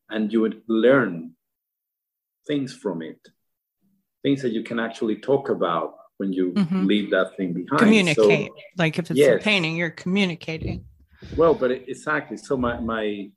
and 0.09 0.31
you 0.31 0.41
would 0.41 0.61
learn 0.67 1.35
things 2.45 2.73
from 2.73 3.01
it, 3.01 3.19
things 4.23 4.41
that 4.41 4.51
you 4.51 4.63
can 4.63 4.79
actually 4.79 5.15
talk 5.17 5.49
about 5.49 5.95
when 6.17 6.33
you 6.33 6.51
Mhm. 6.53 6.85
leave 6.87 7.11
that 7.11 7.35
thing 7.37 7.53
behind. 7.53 7.79
So- 7.79 7.85
communicate 7.85 8.51
like 8.77 8.97
if 8.99 9.11
it's 9.11 9.19
a 9.19 9.37
painting 9.39 9.75
you're 9.75 9.89
communicating 9.91 10.85
well, 11.35 11.53
but 11.53 11.71
it- 11.71 11.85
exactly. 11.87 12.37
So 12.37 12.57
my 12.57 12.79
my 12.79 13.31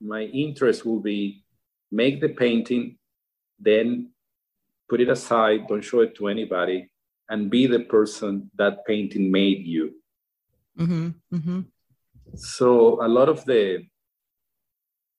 my 0.00 0.22
interest 0.24 0.84
will 0.84 1.00
be 1.00 1.42
make 1.90 2.20
the 2.20 2.28
painting, 2.28 2.98
then 3.58 4.10
put 4.88 5.00
it 5.00 5.08
aside, 5.08 5.66
don't 5.68 5.82
show 5.82 6.00
it 6.00 6.14
to 6.16 6.28
anybody, 6.28 6.90
and 7.30 7.50
be 7.50 7.66
the 7.66 7.80
person 7.80 8.50
that 8.56 8.84
painting 8.86 9.30
made 9.30 9.64
you. 9.66 9.84
hmm 10.76 11.08
hmm 11.30 11.60
So 12.34 13.04
a 13.04 13.08
lot 13.08 13.28
of 13.28 13.44
the 13.44 13.86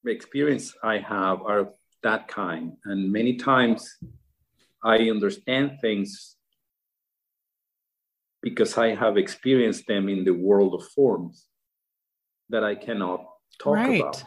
experience 0.06 0.74
I 0.84 0.98
have 1.00 1.42
are 1.42 1.70
that 2.04 2.28
kind, 2.28 2.74
and 2.86 3.12
many 3.12 3.38
times 3.38 3.98
I 4.84 5.10
understand 5.10 5.80
things 5.82 6.36
because 8.42 8.78
I 8.78 8.94
have 8.96 9.18
experienced 9.18 9.88
them 9.88 10.10
in 10.10 10.24
the 10.24 10.34
world 10.34 10.74
of 10.76 10.88
forms 10.90 11.48
that 12.50 12.64
I 12.64 12.76
cannot 12.76 13.26
talk 13.60 13.76
Right. 13.76 14.00
about. 14.00 14.24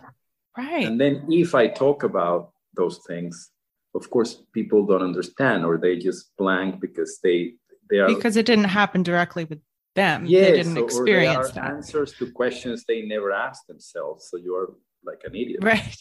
right 0.59 0.87
And 0.87 1.01
then 1.01 1.27
if 1.31 1.55
I 1.55 1.69
talk 1.69 2.03
about 2.03 2.53
those 2.75 2.99
things, 3.07 3.51
of 3.95 4.11
course, 4.11 4.43
people 4.53 4.85
don't 4.87 5.03
understand 5.03 5.65
or 5.65 5.79
they 5.79 5.97
just 5.97 6.37
blank 6.37 6.81
because 6.81 7.19
they 7.23 7.55
they 7.89 7.99
are 7.99 8.15
because 8.15 8.37
it 8.37 8.47
didn't 8.47 8.71
happen 8.81 9.03
directly 9.03 9.45
with 9.45 9.61
them 9.95 10.27
yes, 10.27 10.45
they 10.47 10.53
didn't 10.59 10.79
or 10.79 10.85
experience 10.85 11.51
that 11.53 11.65
answers 11.65 12.13
to 12.15 12.31
questions 12.31 12.85
they 12.87 13.03
never 13.03 13.33
asked 13.33 13.67
themselves. 13.67 14.29
So 14.31 14.37
you're 14.37 14.75
like 15.05 15.21
an 15.25 15.35
idiot 15.35 15.61
right 15.63 15.97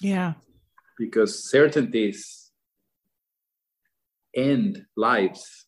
yeah 0.00 0.34
because 0.96 1.50
certainties 1.50 2.50
end 4.34 4.84
lives. 4.96 5.66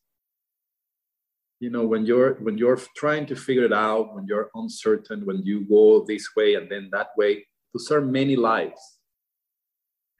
You 1.60 1.70
know, 1.70 1.84
when 1.86 2.06
you're 2.06 2.34
when 2.34 2.56
you're 2.56 2.80
trying 2.96 3.26
to 3.26 3.36
figure 3.36 3.64
it 3.64 3.72
out, 3.72 4.14
when 4.14 4.26
you're 4.26 4.48
uncertain, 4.54 5.26
when 5.26 5.42
you 5.42 5.60
go 5.68 6.04
this 6.06 6.28
way 6.36 6.54
and 6.54 6.70
then 6.70 6.88
that 6.92 7.08
way, 7.18 7.46
those 7.74 7.90
are 7.90 8.00
many 8.00 8.34
lives. 8.36 8.98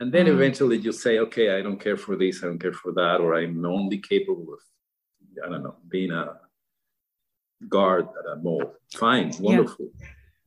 And 0.01 0.13
then 0.13 0.27
Mm. 0.27 0.33
eventually 0.35 0.79
you 0.79 0.93
say, 0.93 1.19
okay, 1.19 1.57
I 1.57 1.63
don't 1.63 1.81
care 1.81 1.97
for 1.97 2.17
this, 2.17 2.43
I 2.43 2.47
don't 2.49 2.59
care 2.59 2.73
for 2.73 2.93
that, 2.93 3.21
or 3.21 3.35
I'm 3.35 3.65
only 3.65 3.99
capable 3.99 4.49
of, 4.55 4.61
I 5.45 5.49
don't 5.49 5.63
know, 5.63 5.77
being 5.89 6.11
a 6.11 6.41
guard 7.69 8.07
at 8.07 8.33
a 8.33 8.37
mall. 8.41 8.75
Fine, 8.95 9.33
wonderful. 9.41 9.89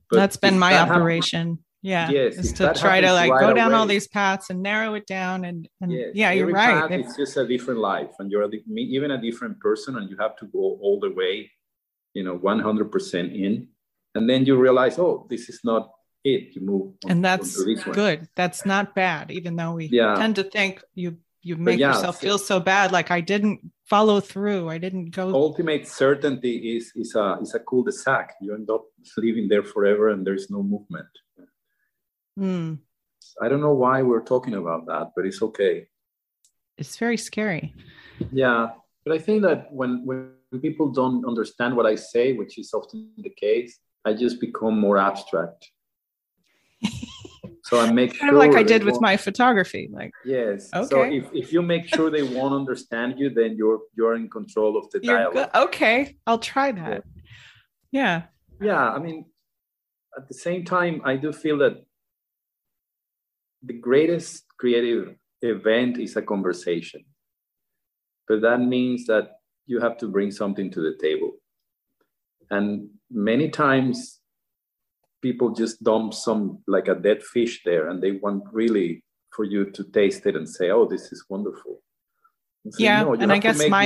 But 0.10 0.18
that's 0.18 0.38
been 0.38 0.58
my 0.60 0.74
that 0.74 0.90
operation 0.90 1.60
yeah 1.82 2.10
Yes, 2.10 2.38
is 2.38 2.54
to 2.54 2.74
try 2.74 3.02
to 3.02 3.12
like 3.12 3.30
right 3.32 3.42
go 3.42 3.54
down 3.54 3.74
all 3.74 3.86
these 3.86 4.08
paths 4.08 4.50
and 4.50 4.62
narrow 4.64 4.94
it 4.94 5.06
down 5.06 5.44
and, 5.44 5.68
and 5.82 5.92
Yes, 5.92 6.12
yeah 6.14 6.32
you're 6.32 6.48
right 6.48 6.90
If- 6.92 7.06
it's 7.08 7.18
just 7.18 7.36
a 7.38 7.46
different 7.48 7.80
life, 7.82 8.12
and 8.20 8.32
you're 8.32 8.44
a, 8.44 8.50
di- 8.50 8.64
me- 8.68 8.84
even 8.84 9.12
a 9.12 9.22
different 9.22 9.60
person, 9.60 9.98
and 9.98 10.10
you 10.10 10.16
have 10.18 10.36
to 10.38 10.46
go 10.46 10.78
all 10.82 11.00
the 11.00 11.12
way, 11.12 11.52
you 12.14 12.24
know, 12.24 12.38
100% 12.40 13.36
in, 13.46 13.68
and 14.16 14.30
then 14.30 14.46
you 14.46 14.56
realize, 14.56 14.98
oh, 15.00 15.28
this 15.30 15.50
is 15.50 15.60
not 15.64 15.90
it. 16.24 16.56
You 16.56 16.62
move, 16.62 16.94
on- 17.04 17.12
and 17.12 17.26
that's 17.26 17.58
onto 17.60 17.76
this 17.76 17.86
one. 17.86 17.96
good 17.96 18.30
that's 18.36 18.66
not 18.66 18.96
bad 18.96 19.30
even 19.32 19.56
though 19.58 19.74
we 19.74 19.86
Yeah. 19.88 20.16
tend 20.16 20.36
to 20.38 20.44
think 20.44 20.82
you 20.96 21.18
you 21.44 21.58
make 21.58 21.80
yeah, 21.80 21.90
yourself 21.90 22.20
feel 22.20 22.38
so 22.38 22.60
bad 22.60 22.92
like 22.92 23.12
i 23.12 23.20
didn't 23.20 23.60
follow 23.86 24.20
through 24.20 24.70
i 24.70 24.78
didn't 24.78 25.12
go 25.12 25.34
Ultimate 25.34 25.88
certainty 25.88 26.76
is 26.78 26.92
is 26.96 27.16
a 27.16 27.38
is 27.42 27.54
a 27.54 27.60
cul-de-sac. 27.60 28.36
You 28.42 28.56
end 28.56 28.70
up 28.70 28.86
living 29.18 29.48
there 29.50 29.64
forever, 29.64 30.10
and 30.10 30.26
there's 30.26 30.50
no 30.50 30.64
movement. 30.64 31.12
Hmm. 32.38 32.76
I 33.42 33.50
don't 33.50 33.62
know 33.62 33.74
why 33.74 34.02
we're 34.02 34.24
talking 34.24 34.56
about 34.56 34.86
that, 34.88 35.12
but 35.16 35.26
it's 35.26 35.42
okay. 35.42 35.88
it's 36.78 36.98
very 36.98 37.18
scary 37.18 37.74
Yeah, 38.32 38.62
but 39.04 39.14
I 39.14 39.20
think 39.20 39.42
that 39.44 39.72
when 39.72 39.92
when 40.06 40.32
people 40.62 40.88
don't 40.92 41.26
understand 41.26 41.76
what 41.78 41.86
I 41.86 41.96
say, 41.96 42.34
which 42.34 42.58
is 42.58 42.74
often 42.74 43.12
the 43.18 43.34
case, 43.46 43.80
I 44.06 44.14
just 44.14 44.40
become 44.40 44.80
more 44.80 44.98
abstract. 44.98 45.62
So 47.64 47.80
I 47.80 47.92
make 47.92 48.12
kind 48.20 48.30
sure 48.32 48.44
of 48.44 48.44
like 48.46 48.56
i 48.56 48.64
did 48.64 48.84
with 48.84 49.00
my 49.00 49.16
photography 49.18 49.90
like 49.92 50.12
yes. 50.26 50.70
So 50.72 51.04
if, 51.04 51.26
if 51.34 51.54
you 51.54 51.62
make 51.62 51.86
sure 51.88 52.10
they 52.10 52.24
won't 52.36 52.54
understand 52.54 53.16
you, 53.18 53.30
then 53.30 53.56
you're 53.60 53.80
you're 53.98 54.16
in 54.16 54.30
control 54.30 54.78
of 54.78 54.90
the 54.92 55.00
dialogue. 55.00 55.34
good 55.34 55.50
okay 55.66 56.18
i'll 56.28 56.40
try 56.54 56.72
that 56.72 57.04
yeah 57.92 58.24
Yeah, 58.62 58.86
I 58.96 59.00
mean, 59.00 59.26
at 60.18 60.28
the 60.28 60.34
same 60.48 60.64
time, 60.64 61.02
I 61.04 61.18
do 61.18 61.34
feel 61.34 61.58
that 61.58 61.76
the 63.70 63.74
greatest 63.74 64.46
creative 64.58 65.16
event 65.42 65.98
is 66.00 66.16
a 66.16 66.22
conversation. 66.22 67.02
But 68.28 68.42
that 68.42 68.60
means 68.60 69.06
that 69.08 69.26
you 69.66 69.80
have 69.82 69.98
to 69.98 70.08
bring 70.08 70.32
something 70.32 70.72
to 70.72 70.82
the 70.82 70.96
table. 71.02 71.32
And 72.50 72.90
many 73.10 73.50
times 73.50 74.20
people 75.24 75.50
just 75.50 75.82
dump 75.84 76.14
some 76.14 76.60
like 76.68 76.88
a 76.88 76.96
dead 77.08 77.24
fish 77.24 77.62
there 77.64 77.88
and 77.90 78.04
they 78.04 78.12
want 78.12 78.44
really 78.52 79.04
for 79.36 79.46
you 79.46 79.72
to 79.72 79.84
taste 79.86 80.28
it 80.28 80.36
and 80.36 80.48
say, 80.48 80.70
oh, 80.70 80.86
this 80.86 81.12
is 81.12 81.26
wonderful. 81.30 81.82
So, 82.70 82.78
yeah. 82.78 83.04
No, 83.04 83.14
and 83.14 83.32
I 83.34 83.40
guess 83.40 83.68
my, 83.68 83.86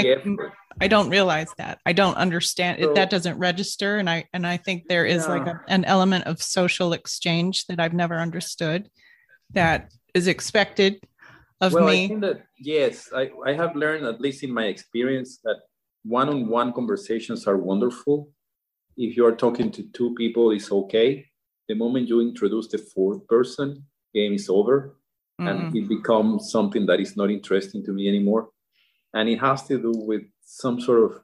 I 0.82 0.88
don't 0.88 1.10
realize 1.10 1.52
that. 1.58 1.80
I 1.86 1.94
don't 1.94 2.18
understand 2.18 2.80
so, 2.80 2.92
it. 2.92 2.96
That 2.96 3.10
doesn't 3.10 3.38
register. 3.40 3.98
And 3.98 4.10
I, 4.10 4.26
and 4.34 4.46
I 4.46 4.58
think 4.58 4.88
there 4.88 5.06
is 5.06 5.24
yeah. 5.24 5.34
like 5.36 5.48
a, 5.48 5.62
an 5.68 5.86
element 5.86 6.26
of 6.26 6.42
social 6.42 6.92
exchange 6.94 7.66
that 7.68 7.80
I've 7.80 7.94
never 7.94 8.20
understood 8.20 8.90
that 9.54 9.90
is 10.14 10.28
expected 10.28 11.00
of 11.62 11.74
well, 11.74 11.88
me. 11.88 12.06
I 12.06 12.08
think 12.08 12.22
that, 12.22 12.42
yes, 12.60 13.10
I, 13.16 13.32
I 13.46 13.54
have 13.54 13.76
learned, 13.76 14.06
at 14.06 14.20
least 14.20 14.44
in 14.44 14.54
my 14.54 14.66
experience, 14.66 15.40
that 15.44 15.60
one 16.04 16.30
on 16.30 16.50
one 16.50 16.74
conversations 16.74 17.48
are 17.48 17.58
wonderful. 17.58 18.30
If 18.98 19.16
you 19.16 19.26
are 19.26 19.36
talking 19.36 19.72
to 19.72 19.84
two 19.94 20.14
people, 20.16 20.52
it's 20.52 20.72
okay. 20.72 21.27
The 21.68 21.76
moment 21.76 22.08
you 22.08 22.22
introduce 22.22 22.68
the 22.68 22.78
fourth 22.78 23.28
person, 23.28 23.86
game 24.14 24.34
is 24.34 24.50
over 24.50 24.96
mm-hmm. 25.40 25.48
and 25.48 25.76
it 25.76 25.88
becomes 25.88 26.52
something 26.52 26.86
that 26.86 27.00
is 27.00 27.16
not 27.16 27.30
interesting 27.30 27.84
to 27.86 27.92
me 27.92 28.08
anymore. 28.08 28.50
And 29.14 29.30
it 29.30 29.40
has 29.40 29.64
to 29.68 29.78
do 29.78 29.92
with 29.92 30.24
some 30.42 30.80
sort 30.80 31.04
of 31.04 31.22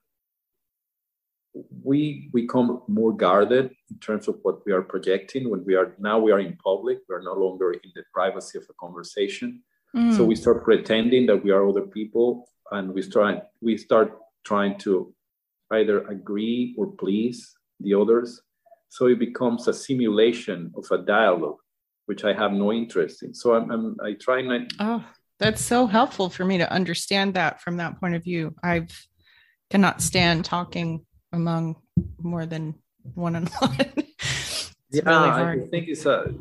we 1.84 2.30
become 2.34 2.82
more 2.88 3.14
guarded 3.14 3.70
in 3.92 4.00
terms 4.00 4.28
of 4.28 4.40
what 4.42 4.66
we 4.66 4.72
are 4.72 4.82
projecting 4.82 5.50
when 5.52 5.64
we 5.66 5.76
are 5.76 5.94
now 6.00 6.18
we 6.18 6.32
are 6.32 6.40
in 6.40 6.58
public 6.58 6.98
we're 7.08 7.22
no 7.22 7.34
longer 7.34 7.74
in 7.74 7.92
the 7.94 8.04
privacy 8.12 8.58
of 8.58 8.64
a 8.72 8.74
conversation 8.80 9.62
mm. 9.96 10.18
so 10.18 10.24
we 10.24 10.36
start 10.36 10.64
pretending 10.64 11.28
that 11.28 11.44
we 11.44 11.52
are 11.52 11.70
other 11.70 11.86
people 11.98 12.50
and 12.72 12.92
we 12.92 13.04
start 13.04 13.44
we 13.62 13.78
start 13.78 14.18
trying 14.44 14.76
to 14.80 15.14
either 15.74 16.08
agree 16.08 16.74
or 16.76 16.88
please 16.88 17.54
the 17.82 17.94
others 17.94 18.42
so 18.94 19.08
it 19.08 19.18
becomes 19.18 19.68
a 19.68 19.74
simulation 19.74 20.72
of 20.78 20.86
a 20.92 21.00
dialogue 21.00 21.62
which 22.06 22.24
i 22.24 22.34
have 22.42 22.54
no 22.54 22.72
interest 22.72 23.24
in 23.24 23.34
so 23.34 23.56
i'm, 23.56 23.72
I'm 23.72 23.98
i 24.04 24.14
try 24.14 24.42
not 24.42 24.62
oh 24.80 25.04
that's 25.40 25.64
so 25.74 25.88
helpful 25.88 26.30
for 26.30 26.46
me 26.46 26.58
to 26.60 26.72
understand 26.72 27.34
that 27.34 27.62
from 27.62 27.78
that 27.78 28.00
point 28.00 28.16
of 28.16 28.24
view 28.24 28.56
i've 28.64 28.92
cannot 29.74 30.02
stand 30.02 30.46
talking 30.46 31.04
among 31.32 31.76
more 32.22 32.46
than 32.46 32.76
one 33.16 33.36
on 33.36 33.46
one. 33.60 33.78
yeah, 34.92 35.02
really 35.06 35.64
I 35.64 35.68
think 35.72 35.88
it's 35.88 36.06
a 36.06 36.34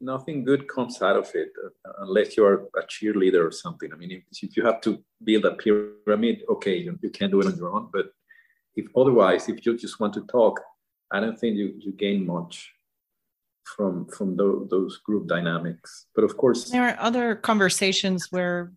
nothing 0.00 0.44
good 0.44 0.66
comes 0.68 1.00
out 1.00 1.16
of 1.16 1.30
it 1.34 1.50
uh, 1.64 1.92
unless 2.00 2.36
you're 2.36 2.66
a 2.76 2.82
cheerleader 2.92 3.46
or 3.46 3.52
something. 3.52 3.88
I 3.92 3.96
mean, 3.96 4.10
if, 4.10 4.22
if 4.42 4.56
you 4.56 4.64
have 4.66 4.80
to 4.80 5.02
build 5.22 5.44
a 5.44 5.54
pyramid, 5.54 6.42
okay, 6.54 6.76
you, 6.76 6.98
you 7.00 7.10
can 7.10 7.30
do 7.30 7.40
it 7.40 7.46
on 7.46 7.56
your 7.56 7.72
own. 7.72 7.88
But 7.92 8.06
if 8.74 8.86
otherwise, 8.96 9.48
if 9.48 9.64
you 9.64 9.78
just 9.78 10.00
want 10.00 10.14
to 10.14 10.22
talk, 10.22 10.60
I 11.12 11.20
don't 11.20 11.38
think 11.38 11.56
you, 11.56 11.74
you 11.78 11.92
gain 11.92 12.26
much 12.26 12.72
from 13.64 14.06
from 14.06 14.36
those, 14.36 14.68
those 14.70 14.96
group 14.98 15.28
dynamics. 15.28 16.06
But 16.14 16.24
of 16.24 16.36
course, 16.36 16.70
there 16.70 16.88
are 16.88 16.96
other 16.98 17.34
conversations 17.36 18.28
where 18.30 18.72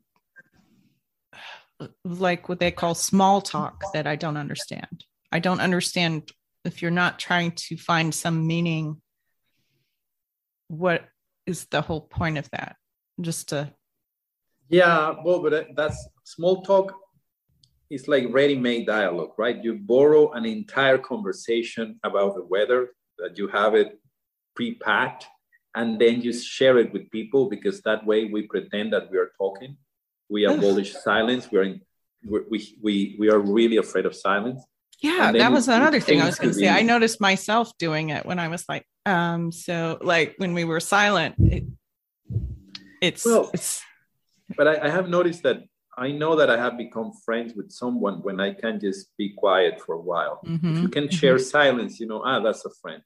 like 2.03 2.47
what 2.49 2.59
they 2.59 2.71
call 2.71 2.95
small 2.95 3.41
talk 3.41 3.83
that 3.93 4.07
I 4.07 4.15
don't 4.15 4.37
understand. 4.37 5.05
I 5.31 5.39
don't 5.39 5.59
understand 5.59 6.31
if 6.63 6.81
you're 6.81 6.91
not 6.91 7.19
trying 7.19 7.51
to 7.51 7.77
find 7.77 8.13
some 8.13 8.47
meaning, 8.47 9.01
what 10.67 11.05
is 11.45 11.65
the 11.65 11.81
whole 11.81 12.01
point 12.01 12.37
of 12.37 12.49
that? 12.51 12.75
Just 13.21 13.49
to. 13.49 13.73
Yeah, 14.69 15.15
well, 15.23 15.41
but 15.41 15.53
uh, 15.53 15.63
that's 15.75 16.07
small 16.23 16.63
talk 16.63 16.93
is 17.89 18.07
like 18.07 18.25
ready 18.29 18.55
made 18.55 18.87
dialogue, 18.87 19.33
right? 19.37 19.63
You 19.63 19.75
borrow 19.75 20.31
an 20.31 20.45
entire 20.45 20.97
conversation 20.97 21.99
about 22.03 22.35
the 22.35 22.43
weather, 22.43 22.89
that 23.19 23.37
you 23.37 23.47
have 23.47 23.75
it 23.75 23.99
pre 24.55 24.75
packed, 24.75 25.25
and 25.75 25.99
then 25.99 26.21
you 26.21 26.33
share 26.33 26.77
it 26.77 26.91
with 26.93 27.09
people 27.11 27.49
because 27.49 27.81
that 27.81 28.05
way 28.05 28.25
we 28.25 28.47
pretend 28.47 28.93
that 28.93 29.11
we 29.11 29.17
are 29.17 29.31
talking. 29.37 29.77
We 30.29 30.45
abolish 30.45 30.93
silence. 30.93 31.49
We're 31.51 31.63
in, 31.63 31.81
we, 32.27 32.75
we, 32.81 33.15
we 33.19 33.29
are 33.29 33.39
really 33.39 33.77
afraid 33.77 34.05
of 34.05 34.15
silence 34.15 34.65
yeah 35.01 35.31
that 35.31 35.51
was 35.51 35.67
another 35.67 35.99
thing 35.99 36.21
i 36.21 36.25
was 36.25 36.35
going 36.35 36.53
to 36.53 36.59
say 36.59 36.69
i 36.69 36.81
noticed 36.81 37.19
myself 37.19 37.71
doing 37.77 38.09
it 38.09 38.25
when 38.25 38.39
i 38.39 38.47
was 38.47 38.65
like 38.69 38.85
um 39.05 39.51
so 39.51 39.97
like 40.01 40.35
when 40.37 40.53
we 40.53 40.63
were 40.63 40.79
silent 40.79 41.35
it, 41.39 41.65
it's 43.01 43.25
well 43.25 43.49
it's 43.53 43.83
but 44.57 44.67
I, 44.67 44.87
I, 44.87 44.89
have 44.89 45.09
noticed 45.09 45.43
that 45.43 45.63
i 45.97 46.11
know 46.11 46.35
that 46.35 46.49
i 46.49 46.57
have 46.57 46.77
become 46.77 47.11
friends 47.25 47.53
with 47.55 47.71
someone 47.71 48.21
when 48.21 48.39
i 48.39 48.53
can 48.53 48.79
just 48.79 49.15
be 49.17 49.29
quiet 49.29 49.81
for 49.81 49.95
a 49.95 50.01
while 50.01 50.39
mm-hmm. 50.45 50.75
if 50.75 50.81
you 50.81 50.89
can 50.89 51.09
share 51.09 51.35
mm-hmm. 51.35 51.43
silence 51.43 51.99
you 51.99 52.07
know 52.07 52.21
ah 52.25 52.39
that's 52.39 52.65
a 52.65 52.69
friend 52.81 53.01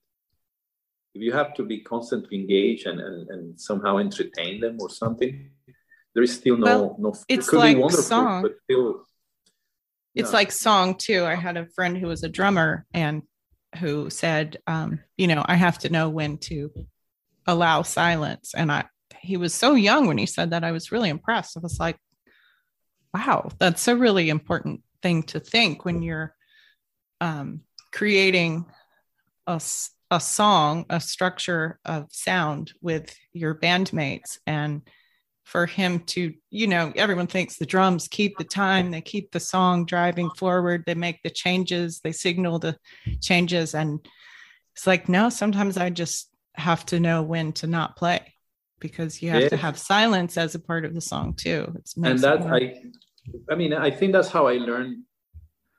if 1.15 1.21
you 1.21 1.31
have 1.31 1.53
to 1.55 1.63
be 1.63 1.79
constantly 1.79 2.39
engaged 2.39 2.85
and, 2.85 2.99
and, 2.99 3.29
and 3.29 3.59
somehow 3.59 3.97
entertain 3.97 4.59
them 4.59 4.77
or 4.79 4.89
something 4.89 5.51
there 6.13 6.23
is 6.23 6.33
still 6.33 6.57
no 6.57 6.65
well, 6.65 6.95
no 6.99 7.09
it's 7.09 7.47
it 7.47 7.49
could 7.49 7.59
like 7.59 7.75
be 7.75 7.81
wonderful 7.81 8.03
song. 8.03 8.41
but 8.41 8.53
still 8.63 9.05
it's 10.15 10.33
like 10.33 10.51
song 10.51 10.95
too. 10.95 11.25
I 11.25 11.35
had 11.35 11.57
a 11.57 11.67
friend 11.67 11.97
who 11.97 12.07
was 12.07 12.23
a 12.23 12.29
drummer 12.29 12.85
and 12.93 13.23
who 13.79 14.09
said, 14.09 14.57
um, 14.67 14.99
you 15.17 15.27
know, 15.27 15.43
I 15.45 15.55
have 15.55 15.79
to 15.79 15.89
know 15.89 16.09
when 16.09 16.37
to 16.39 16.71
allow 17.45 17.83
silence. 17.83 18.53
And 18.55 18.71
I, 18.71 18.85
he 19.21 19.37
was 19.37 19.53
so 19.53 19.75
young 19.75 20.07
when 20.07 20.17
he 20.17 20.25
said 20.25 20.51
that. 20.51 20.63
I 20.63 20.71
was 20.71 20.91
really 20.91 21.09
impressed. 21.09 21.57
I 21.57 21.61
was 21.61 21.79
like, 21.79 21.97
wow, 23.13 23.49
that's 23.59 23.87
a 23.87 23.95
really 23.95 24.29
important 24.29 24.81
thing 25.01 25.23
to 25.23 25.39
think 25.39 25.85
when 25.85 26.01
you're 26.01 26.35
um, 27.21 27.61
creating 27.91 28.65
a, 29.47 29.61
a 30.11 30.19
song, 30.19 30.85
a 30.89 30.99
structure 30.99 31.79
of 31.85 32.07
sound 32.11 32.73
with 32.81 33.15
your 33.33 33.55
bandmates. 33.55 34.37
And 34.45 34.81
for 35.43 35.65
him 35.65 36.01
to, 36.01 36.33
you 36.51 36.67
know, 36.67 36.93
everyone 36.95 37.27
thinks 37.27 37.57
the 37.57 37.65
drums 37.65 38.07
keep 38.07 38.37
the 38.37 38.43
time, 38.43 38.91
they 38.91 39.01
keep 39.01 39.31
the 39.31 39.39
song 39.39 39.85
driving 39.85 40.29
forward, 40.31 40.83
they 40.85 40.93
make 40.93 41.23
the 41.23 41.29
changes, 41.31 42.01
they 42.01 42.11
signal 42.11 42.59
the 42.59 42.77
changes. 43.21 43.73
And 43.73 43.99
it's 44.75 44.85
like, 44.85 45.09
no, 45.09 45.29
sometimes 45.29 45.77
I 45.77 45.89
just 45.89 46.29
have 46.53 46.85
to 46.87 46.99
know 46.99 47.23
when 47.23 47.53
to 47.53 47.67
not 47.67 47.95
play 47.95 48.33
because 48.79 49.21
you 49.21 49.29
have 49.29 49.49
to 49.49 49.57
have 49.57 49.77
silence 49.77 50.37
as 50.37 50.55
a 50.55 50.59
part 50.59 50.85
of 50.85 50.93
the 50.93 51.01
song 51.01 51.33
too. 51.33 51.71
It's 51.75 51.95
and 51.97 52.19
that 52.19 52.41
I, 52.43 52.81
I 53.49 53.55
mean, 53.55 53.73
I 53.73 53.91
think 53.91 54.13
that's 54.13 54.29
how 54.29 54.47
I 54.47 54.53
learned 54.53 55.03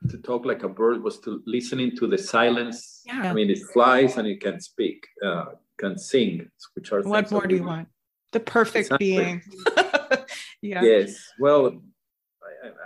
to 0.09 0.17
talk 0.17 0.45
like 0.45 0.63
a 0.63 0.69
bird 0.69 1.03
was 1.03 1.19
to 1.21 1.41
listening 1.45 1.95
to 1.97 2.07
the 2.07 2.17
silence. 2.17 3.01
Yeah. 3.05 3.29
I 3.29 3.33
mean, 3.33 3.49
it 3.49 3.59
flies 3.73 4.17
and 4.17 4.27
it 4.27 4.41
can 4.41 4.59
speak, 4.59 5.05
uh, 5.25 5.45
can 5.77 5.97
sing, 5.97 6.49
which 6.75 6.91
are 6.91 7.01
what 7.01 7.31
more 7.31 7.45
do 7.45 7.55
you 7.55 7.63
want? 7.63 7.87
the 8.31 8.39
perfect 8.39 8.87
exactly. 8.87 9.15
being 9.15 9.41
yeah 10.61 10.81
yes 10.81 11.15
well 11.39 11.81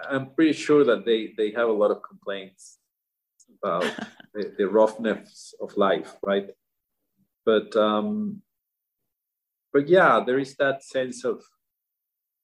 I, 0.09 0.15
am 0.15 0.31
pretty 0.31 0.53
sure 0.53 0.83
that 0.83 1.05
they 1.05 1.33
they 1.37 1.51
have 1.51 1.69
a 1.69 1.73
lot 1.73 1.91
of 1.91 2.01
complaints 2.03 2.77
about 3.63 3.83
the, 4.33 4.53
the, 4.57 4.67
roughness 4.67 5.53
of 5.61 5.75
life 5.77 6.15
right 6.23 6.49
but 7.45 7.75
um 7.75 8.41
but 9.75 9.85
yeah 9.95 10.23
there 10.25 10.39
is 10.45 10.55
that 10.55 10.83
sense 10.95 11.19
of 11.31 11.37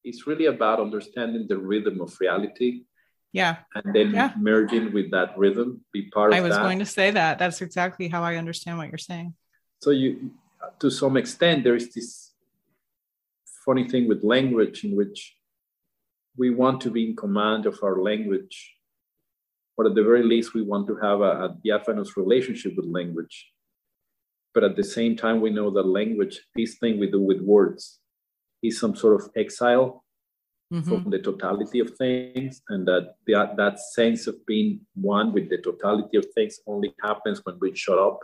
it's 0.04 0.22
really 0.28 0.48
about 0.56 0.78
understanding 0.88 1.46
the 1.48 1.60
rhythm 1.72 2.02
of 2.06 2.10
reality 2.20 2.70
yeah 3.32 3.54
and 3.76 3.96
then 3.96 4.10
yeah. 4.12 4.32
merging 4.50 4.92
with 4.98 5.10
that 5.16 5.30
rhythm 5.38 5.70
be 5.94 6.02
part 6.16 6.32
of 6.32 6.38
i 6.38 6.42
was 6.42 6.56
that. 6.56 6.64
going 6.68 6.80
to 6.86 6.92
say 6.98 7.08
that 7.20 7.40
that's 7.40 7.62
exactly 7.62 8.08
how 8.14 8.22
i 8.24 8.34
understand 8.44 8.78
what 8.78 8.90
you're 8.90 9.08
saying 9.12 9.34
so 9.84 9.90
you 10.02 10.10
to 10.80 10.90
some 10.90 11.16
extent 11.18 11.64
there 11.64 11.80
is 11.82 11.88
this 11.94 12.32
funny 13.66 13.88
thing 13.88 14.08
with 14.08 14.24
language 14.24 14.84
in 14.84 14.96
which 14.96 15.36
we 16.38 16.50
want 16.50 16.82
to 16.82 16.90
be 16.90 17.10
in 17.10 17.16
command 17.16 17.66
of 17.66 17.80
our 17.84 18.02
language, 18.02 18.76
or 19.78 19.88
at 19.88 19.96
the 19.96 20.04
very 20.04 20.24
least, 20.24 20.54
we 20.54 20.62
want 20.62 20.88
to 20.88 20.96
have 20.96 21.22
a, 21.22 21.46
a 21.46 21.58
diaphanous 21.64 22.16
relationship 22.18 22.74
with 22.76 22.86
language. 22.86 23.51
But 24.54 24.64
at 24.64 24.76
the 24.76 24.84
same 24.84 25.16
time, 25.16 25.42
we 25.42 25.50
know 25.50 25.70
that 25.72 25.88
language, 25.88 26.42
this 26.56 26.78
thing 26.78 27.00
we 27.00 27.10
do 27.10 27.22
with 27.22 27.42
words, 27.42 28.00
is 28.62 28.80
some 28.80 28.96
sort 28.96 29.22
of 29.22 29.30
exile 29.36 30.04
mm-hmm. 30.72 30.88
from 30.88 31.10
the 31.10 31.20
totality 31.20 31.80
of 31.80 31.96
things, 31.98 32.62
and 32.70 32.88
that, 32.88 33.16
that 33.28 33.58
that 33.58 33.80
sense 33.80 34.28
of 34.28 34.46
being 34.46 34.82
one 34.96 35.34
with 35.34 35.50
the 35.50 35.58
totality 35.58 36.18
of 36.18 36.26
things 36.36 36.60
only 36.68 36.94
happens 37.02 37.42
when 37.46 37.58
we 37.60 37.76
shut 37.76 37.98
up 37.98 38.20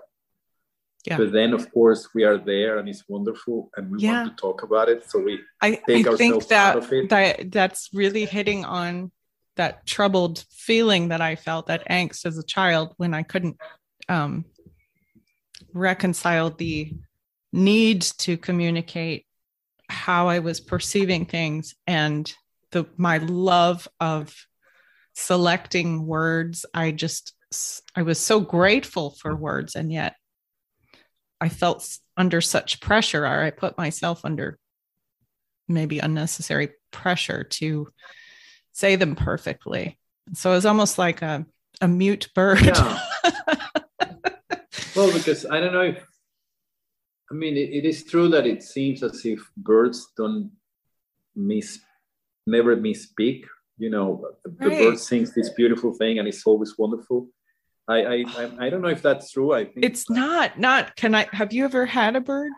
yeah. 1.08 1.18
But 1.18 1.32
then, 1.32 1.54
of 1.54 1.72
course, 1.72 2.10
we 2.14 2.26
are 2.26 2.38
there 2.38 2.80
and 2.80 2.90
it's 2.90 3.06
wonderful 3.08 3.70
and 3.78 3.90
we 3.90 4.00
yeah. 4.00 4.24
want 4.24 4.36
to 4.36 4.42
talk 4.42 4.64
about 4.64 4.90
it. 4.90 5.10
So 5.10 5.20
we 5.20 5.40
I, 5.62 5.80
I 5.88 6.04
think 6.18 6.48
that, 6.48 7.08
that 7.10 7.52
that's 7.52 7.90
really 7.94 8.26
hitting 8.26 8.66
on 8.66 9.12
that 9.56 9.86
troubled 9.86 10.44
feeling 10.52 11.08
that 11.08 11.22
I 11.22 11.38
felt, 11.38 11.68
that 11.68 11.88
angst 11.90 12.26
as 12.26 12.38
a 12.38 12.44
child 12.44 12.94
when 12.98 13.14
I 13.14 13.24
couldn't 13.24 13.56
um, 14.10 14.44
reconcile 15.74 16.50
the 16.50 16.94
need 17.54 18.02
to 18.02 18.38
communicate 18.38 19.26
how 19.90 20.28
I 20.28 20.40
was 20.40 20.60
perceiving 20.60 21.26
things 21.26 21.76
and 21.86 22.32
the 22.72 22.86
my 22.98 23.18
love 23.20 23.88
of 24.00 24.36
selecting 25.14 26.06
words. 26.06 26.66
I 26.74 26.92
just 26.92 27.34
I 27.96 28.02
was 28.02 28.20
so 28.20 28.40
grateful 28.40 29.12
for 29.12 29.36
words 29.36 29.76
and 29.76 29.92
yet 29.92 30.16
I 31.40 31.50
felt 31.50 31.98
under 32.18 32.42
such 32.42 32.82
pressure 32.82 33.24
or 33.26 33.44
I 33.44 33.52
put 33.52 33.78
myself 33.78 34.26
under 34.26 34.60
maybe 35.68 36.00
unnecessary 36.00 36.70
pressure 36.92 37.44
to 37.44 37.88
say 38.74 38.96
them 38.96 39.16
perfectly. 39.16 40.00
So 40.34 40.52
it 40.52 40.56
was 40.56 40.66
almost 40.66 40.98
like 40.98 41.22
a, 41.22 41.46
a 41.82 41.88
mute 41.88 42.30
bird. 42.36 42.66
Yeah. 42.66 43.00
well, 44.98 45.14
because 45.14 45.46
I 45.46 45.60
don't 45.60 45.74
know 45.74 45.82
if, 45.82 46.04
I 47.32 47.36
mean, 47.36 47.56
it, 47.56 47.70
it 47.70 47.86
is 47.86 48.04
true 48.04 48.28
that 48.30 48.46
it 48.48 48.64
seems 48.64 49.04
as 49.04 49.24
if 49.26 49.40
birds 49.56 50.08
don't 50.18 50.52
miss, 51.36 51.80
never 52.46 52.76
misspeak. 52.76 53.46
You 53.78 53.92
know, 53.92 54.26
the, 54.44 54.50
right. 54.50 54.78
the 54.78 54.86
bird 54.90 55.00
sings 55.00 55.36
this 55.36 55.50
beautiful 55.52 55.94
thing 55.94 56.18
and 56.18 56.28
it's 56.28 56.46
always 56.46 56.78
wonderful. 56.78 57.30
I, 57.88 58.00
I, 58.00 58.52
I 58.60 58.70
don't 58.70 58.82
know 58.82 58.90
if 58.90 59.02
that's 59.02 59.32
true. 59.32 59.54
I 59.54 59.66
think 59.66 59.86
it's 59.86 60.10
not. 60.10 60.60
Not. 60.60 60.96
Can 60.96 61.16
I? 61.16 61.28
Have 61.32 61.54
you 61.54 61.64
ever 61.64 61.86
had 61.86 62.18
a 62.18 62.22
bird, 62.22 62.52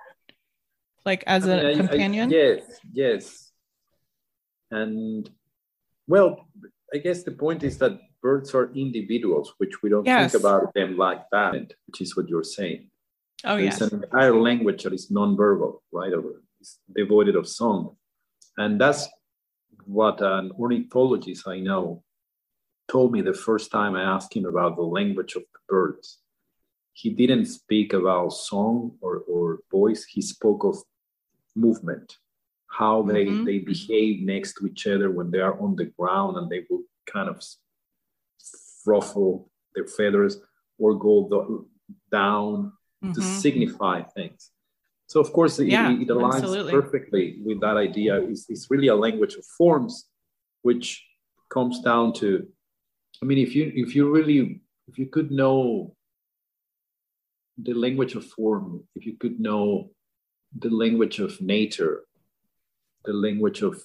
like 1.06 1.24
as 1.28 1.48
I 1.48 1.56
a 1.56 1.76
companion? 1.76 2.34
I, 2.34 2.36
yes, 2.36 2.62
yes. 2.92 3.52
And 4.72 5.30
well, 6.08 6.48
I 6.92 6.98
guess 6.98 7.22
the 7.22 7.32
point 7.32 7.64
is 7.64 7.78
that 7.78 8.00
birds 8.22 8.54
are 8.54 8.72
individuals, 8.74 9.54
which 9.58 9.82
we 9.82 9.90
don't 9.90 10.06
yes. 10.06 10.32
think 10.32 10.44
about 10.44 10.74
them 10.74 10.98
like 10.98 11.24
that, 11.32 11.54
which 11.88 12.02
is 12.02 12.16
what 12.16 12.28
you're 12.28 12.44
saying. 12.44 12.90
Oh, 13.44 13.56
yes. 13.56 13.82
It's 13.82 13.92
an 13.92 14.04
entire 14.04 14.36
language 14.36 14.84
that 14.84 14.94
is 14.94 15.10
non-verbal, 15.10 15.84
right? 15.92 16.14
Or 16.14 16.42
it's 16.60 16.80
devoid 16.94 17.30
of 17.36 17.48
song. 17.48 17.96
And 18.58 18.80
that's 18.80 19.08
what 19.86 20.22
an 20.22 20.52
ornithologist 20.60 21.48
I 21.48 21.60
know 21.60 22.04
told 22.90 23.12
me 23.12 23.22
the 23.22 23.34
first 23.34 23.72
time 23.72 23.96
I 23.96 24.04
asked 24.04 24.36
him 24.36 24.46
about 24.46 24.76
the 24.76 24.82
language 24.82 25.36
of 25.36 25.44
the 25.54 25.60
birds. 25.68 26.20
He 26.94 27.12
didn't 27.12 27.46
speak 27.46 27.94
about 27.94 28.34
song 28.34 28.98
or, 29.00 29.20
or 29.30 29.60
voice, 29.72 30.04
he 30.06 30.22
spoke 30.22 30.64
of 30.64 30.78
movement 31.56 32.18
how 32.70 33.02
they, 33.02 33.26
mm-hmm. 33.26 33.46
they 33.46 33.60
behave 33.60 34.22
next 34.22 34.54
to 34.54 34.68
each 34.68 34.88
other 34.88 35.12
when 35.12 35.32
they 35.32 35.40
are 35.40 35.60
on 35.60 35.76
the 35.76 35.86
ground 35.86 36.38
and 36.38 36.50
they 36.50 36.66
will 36.70 36.84
kind 37.12 37.28
of 37.28 37.44
ruffle 38.86 39.50
their 39.76 39.86
feathers 39.86 40.38
or 40.78 40.96
go 40.96 41.28
the, 41.30 41.66
down 42.12 42.74
mm-hmm. 43.04 43.14
to 43.14 43.22
signify 43.22 44.02
things. 44.02 44.52
So 45.08 45.20
of 45.20 45.34
course, 45.34 45.60
yeah, 45.60 45.92
it, 45.92 46.02
it 46.02 46.08
aligns 46.10 46.36
absolutely. 46.36 46.72
perfectly 46.72 47.40
with 47.44 47.62
that 47.62 47.78
idea. 47.78 48.22
It's, 48.22 48.50
it's 48.50 48.70
really 48.70 48.88
a 48.88 48.96
language 48.96 49.36
of 49.36 49.46
forms, 49.58 50.06
which 50.62 51.04
comes 51.50 51.82
down 51.82 52.14
to, 52.14 52.48
I 53.22 53.26
mean, 53.26 53.40
if 53.40 53.56
you 53.56 53.72
if 53.76 53.96
you 53.96 54.10
really 54.12 54.62
if 54.88 55.00
you 55.00 55.08
could 55.08 55.32
know 55.32 55.96
the 57.58 57.74
language 57.74 58.16
of 58.16 58.26
form, 58.26 58.84
if 58.96 59.06
you 59.06 59.18
could 59.18 59.40
know 59.40 59.90
the 60.58 60.70
language 60.70 61.20
of 61.20 61.42
nature, 61.42 62.04
the 63.04 63.14
language 63.14 63.62
of 63.62 63.82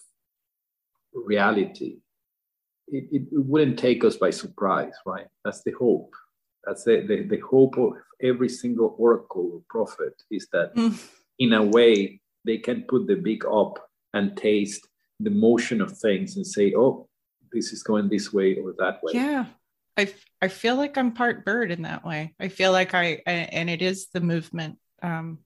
reality, 1.12 1.98
it, 2.88 3.08
it, 3.10 3.22
wouldn't 3.32 3.78
take 3.78 4.04
us 4.04 4.16
by 4.16 4.30
surprise, 4.30 4.92
right? 5.06 5.26
That's 5.44 5.62
the 5.62 5.72
hope. 5.72 6.14
That's 6.64 6.84
the, 6.84 7.04
the, 7.06 7.22
the 7.22 7.40
hope 7.40 7.76
of 7.76 7.92
every 8.22 8.48
single 8.48 8.94
oracle 8.98 9.50
or 9.54 9.60
prophet 9.68 10.14
is 10.30 10.48
that 10.52 10.74
mm. 10.74 10.98
in 11.38 11.52
a 11.52 11.62
way 11.62 12.20
they 12.44 12.58
can 12.58 12.82
put 12.82 13.06
the 13.06 13.16
big 13.16 13.44
up 13.46 13.78
and 14.12 14.36
taste 14.36 14.86
the 15.20 15.30
motion 15.30 15.80
of 15.80 15.96
things 15.98 16.36
and 16.36 16.46
say, 16.46 16.74
oh, 16.76 17.08
this 17.52 17.72
is 17.72 17.82
going 17.82 18.08
this 18.08 18.32
way 18.32 18.56
or 18.56 18.74
that 18.78 19.02
way. 19.02 19.12
Yeah. 19.14 19.46
I, 19.96 20.12
I 20.42 20.48
feel 20.48 20.76
like 20.76 20.98
I'm 20.98 21.12
part 21.12 21.44
bird 21.44 21.70
in 21.70 21.82
that 21.82 22.04
way. 22.04 22.34
I 22.40 22.48
feel 22.48 22.72
like 22.72 22.94
I, 22.94 23.22
and 23.26 23.70
it 23.70 23.80
is 23.80 24.08
the 24.12 24.20
movement. 24.20 24.78
Um, 25.02 25.38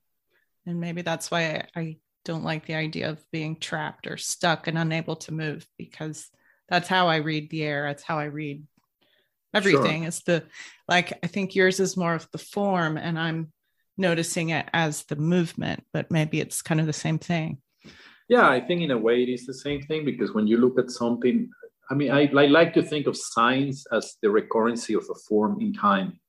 and 0.66 0.80
maybe 0.80 1.02
that's 1.02 1.30
why 1.30 1.66
I, 1.74 1.80
I 1.80 1.96
don't 2.24 2.44
like 2.44 2.66
the 2.66 2.74
idea 2.74 3.10
of 3.10 3.24
being 3.30 3.56
trapped 3.56 4.06
or 4.06 4.16
stuck 4.16 4.66
and 4.66 4.78
unable 4.78 5.16
to 5.16 5.32
move 5.32 5.66
because 5.76 6.30
that's 6.68 6.88
how 6.88 7.08
I 7.08 7.16
read 7.16 7.50
the 7.50 7.62
air. 7.62 7.84
That's 7.86 8.02
how 8.02 8.18
I 8.18 8.24
read 8.24 8.62
everything. 9.54 10.02
Sure. 10.02 10.08
It's 10.08 10.22
the 10.22 10.44
like 10.86 11.18
I 11.22 11.26
think 11.26 11.54
yours 11.54 11.80
is 11.80 11.96
more 11.96 12.14
of 12.14 12.28
the 12.32 12.38
form 12.38 12.96
and 12.96 13.18
I'm 13.18 13.52
noticing 13.96 14.50
it 14.50 14.68
as 14.72 15.04
the 15.04 15.16
movement, 15.16 15.84
but 15.92 16.10
maybe 16.10 16.40
it's 16.40 16.62
kind 16.62 16.80
of 16.80 16.86
the 16.86 16.92
same 16.92 17.18
thing. 17.18 17.58
Yeah, 18.28 18.48
I 18.48 18.60
think 18.60 18.82
in 18.82 18.90
a 18.90 18.98
way 18.98 19.22
it 19.22 19.28
is 19.28 19.46
the 19.46 19.54
same 19.54 19.82
thing 19.82 20.04
because 20.04 20.34
when 20.34 20.46
you 20.46 20.58
look 20.58 20.78
at 20.78 20.90
something, 20.90 21.48
I 21.90 21.94
mean, 21.94 22.10
I, 22.10 22.30
I 22.36 22.46
like 22.46 22.74
to 22.74 22.82
think 22.82 23.06
of 23.06 23.16
science 23.16 23.86
as 23.90 24.16
the 24.22 24.28
recurrency 24.28 24.96
of 24.96 25.04
a 25.10 25.14
form 25.28 25.60
in 25.60 25.72
time. 25.72 26.20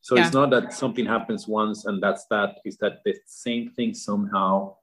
So 0.00 0.16
yeah. 0.16 0.24
it's 0.24 0.34
not 0.34 0.50
that 0.50 0.72
something 0.72 1.06
happens 1.06 1.46
once 1.46 1.84
and 1.84 2.02
that's 2.02 2.26
that, 2.30 2.56
it's 2.64 2.78
that 2.78 3.04
the 3.04 3.14
same 3.26 3.70
thing 3.70 3.94
somehow 3.94 4.74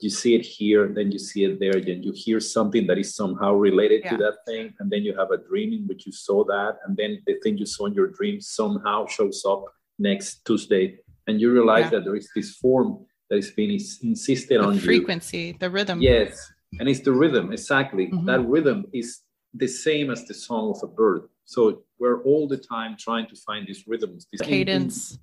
you 0.00 0.10
see 0.10 0.34
it 0.34 0.44
here, 0.44 0.88
then 0.88 1.10
you 1.10 1.18
see 1.18 1.44
it 1.44 1.58
there, 1.58 1.72
then 1.72 2.02
you 2.02 2.12
hear 2.14 2.38
something 2.38 2.86
that 2.86 2.98
is 2.98 3.14
somehow 3.14 3.52
related 3.52 4.02
yeah. 4.04 4.10
to 4.10 4.16
that 4.18 4.36
thing, 4.46 4.74
and 4.78 4.90
then 4.90 5.02
you 5.02 5.16
have 5.16 5.30
a 5.30 5.38
dream 5.38 5.72
in 5.72 5.86
which 5.86 6.06
you 6.06 6.12
saw 6.12 6.44
that, 6.44 6.78
and 6.86 6.96
then 6.96 7.22
the 7.26 7.34
thing 7.42 7.56
you 7.56 7.66
saw 7.66 7.86
in 7.86 7.94
your 7.94 8.08
dream 8.08 8.40
somehow 8.40 9.06
shows 9.06 9.42
up 9.48 9.64
next 9.98 10.44
Tuesday, 10.44 10.98
and 11.26 11.40
you 11.40 11.50
realize 11.52 11.84
yeah. 11.84 11.90
that 11.90 12.04
there 12.04 12.16
is 12.16 12.28
this 12.34 12.56
form 12.56 13.06
that 13.30 13.36
is 13.36 13.50
being 13.50 13.70
insisted 13.70 14.60
the 14.60 14.64
on 14.64 14.78
frequency, 14.78 15.38
you. 15.38 15.56
the 15.58 15.70
rhythm. 15.70 16.00
Yes, 16.02 16.52
and 16.78 16.88
it's 16.88 17.00
the 17.00 17.12
rhythm 17.12 17.52
exactly. 17.52 18.08
Mm-hmm. 18.08 18.26
That 18.26 18.40
rhythm 18.46 18.86
is 18.92 19.22
the 19.54 19.66
same 19.66 20.10
as 20.10 20.26
the 20.26 20.34
song 20.34 20.74
of 20.76 20.82
a 20.82 20.92
bird. 20.92 21.22
So 21.46 21.84
we're 21.98 22.22
all 22.24 22.46
the 22.46 22.58
time 22.58 22.96
trying 22.98 23.26
to 23.28 23.36
find 23.36 23.66
these 23.66 23.84
rhythms, 23.86 24.26
this 24.30 24.42
cadence. 24.42 25.18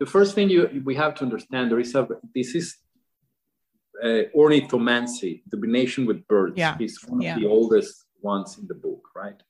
The 0.00 0.06
first 0.06 0.34
thing 0.34 0.50
you 0.50 0.82
we 0.84 0.96
have 0.96 1.14
to 1.16 1.24
understand 1.24 1.70
there 1.70 1.78
is 1.78 1.94
a 1.94 2.08
this 2.34 2.56
is 2.56 2.76
uh, 4.02 4.22
ornithomancy, 4.36 5.42
divination 5.48 6.06
with 6.06 6.26
birds, 6.26 6.54
yeah. 6.56 6.76
is 6.80 6.98
one 7.06 7.20
yeah. 7.20 7.34
of 7.34 7.40
the 7.40 7.48
oldest 7.48 8.04
ones 8.20 8.58
in 8.58 8.66
the 8.66 8.74
book, 8.74 9.08
right? 9.14 9.40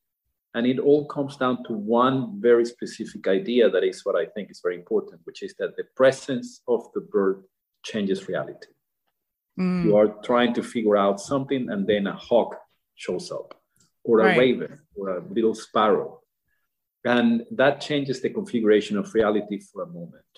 And 0.55 0.67
it 0.67 0.79
all 0.79 1.07
comes 1.07 1.37
down 1.37 1.65
to 1.65 1.73
one 1.73 2.41
very 2.41 2.67
specific 2.67 3.27
idea 3.27 3.71
that 3.71 3.85
is 3.85 4.05
what 4.05 4.17
I 4.17 4.27
think 4.27 4.51
is 4.51 4.61
very 4.63 4.77
important, 4.77 5.23
which 5.25 5.43
is 5.43 5.55
that 5.59 5.77
the 5.77 5.85
presence 5.97 6.61
of 6.69 6.85
the 6.95 7.01
bird 7.01 7.45
changes 7.83 8.29
reality. 8.29 8.69
Mm. 9.59 9.85
You 9.85 9.97
are 9.97 10.09
trying 10.23 10.53
to 10.55 10.63
figure 10.63 10.97
out 10.97 11.21
something, 11.21 11.71
and 11.71 11.87
then 11.87 12.07
a 12.07 12.13
hawk 12.13 12.57
shows 12.95 13.31
up, 13.31 13.55
or 14.05 14.21
a 14.21 14.25
right. 14.25 14.39
raven, 14.39 14.79
or 14.95 15.17
a 15.17 15.25
little 15.29 15.55
sparrow. 15.55 16.21
And 17.05 17.45
that 17.51 17.81
changes 17.81 18.21
the 18.21 18.31
configuration 18.31 18.97
of 18.99 19.13
reality 19.15 19.59
for 19.59 19.83
a 19.83 19.87
moment, 19.87 20.33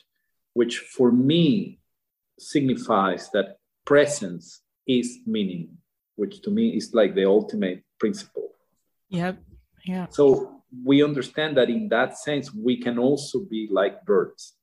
which 0.54 0.78
for 0.78 1.12
me 1.12 1.80
signifies 2.38 3.30
that 3.32 3.58
presence 3.84 4.60
is 4.86 5.18
meaning, 5.26 5.76
which 6.16 6.42
to 6.42 6.50
me 6.50 6.76
is 6.76 6.94
like 6.94 7.14
the 7.14 7.24
ultimate 7.24 7.82
principle. 7.98 8.50
Yep. 9.08 9.38
Yeah. 9.84 10.06
So 10.10 10.62
we 10.84 11.04
understand 11.04 11.56
that 11.56 11.70
in 11.70 11.88
that 11.88 12.18
sense, 12.18 12.52
we 12.52 12.76
can 12.76 12.98
also 12.98 13.40
be 13.40 13.68
like 13.70 14.04
birds. 14.04 14.54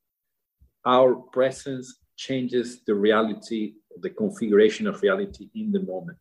Our 0.84 1.14
presence 1.14 1.98
changes 2.16 2.82
the 2.84 2.94
reality, 2.94 3.74
the 4.00 4.10
configuration 4.10 4.86
of 4.86 5.00
reality 5.02 5.48
in 5.54 5.72
the 5.72 5.80
moment. 5.80 6.18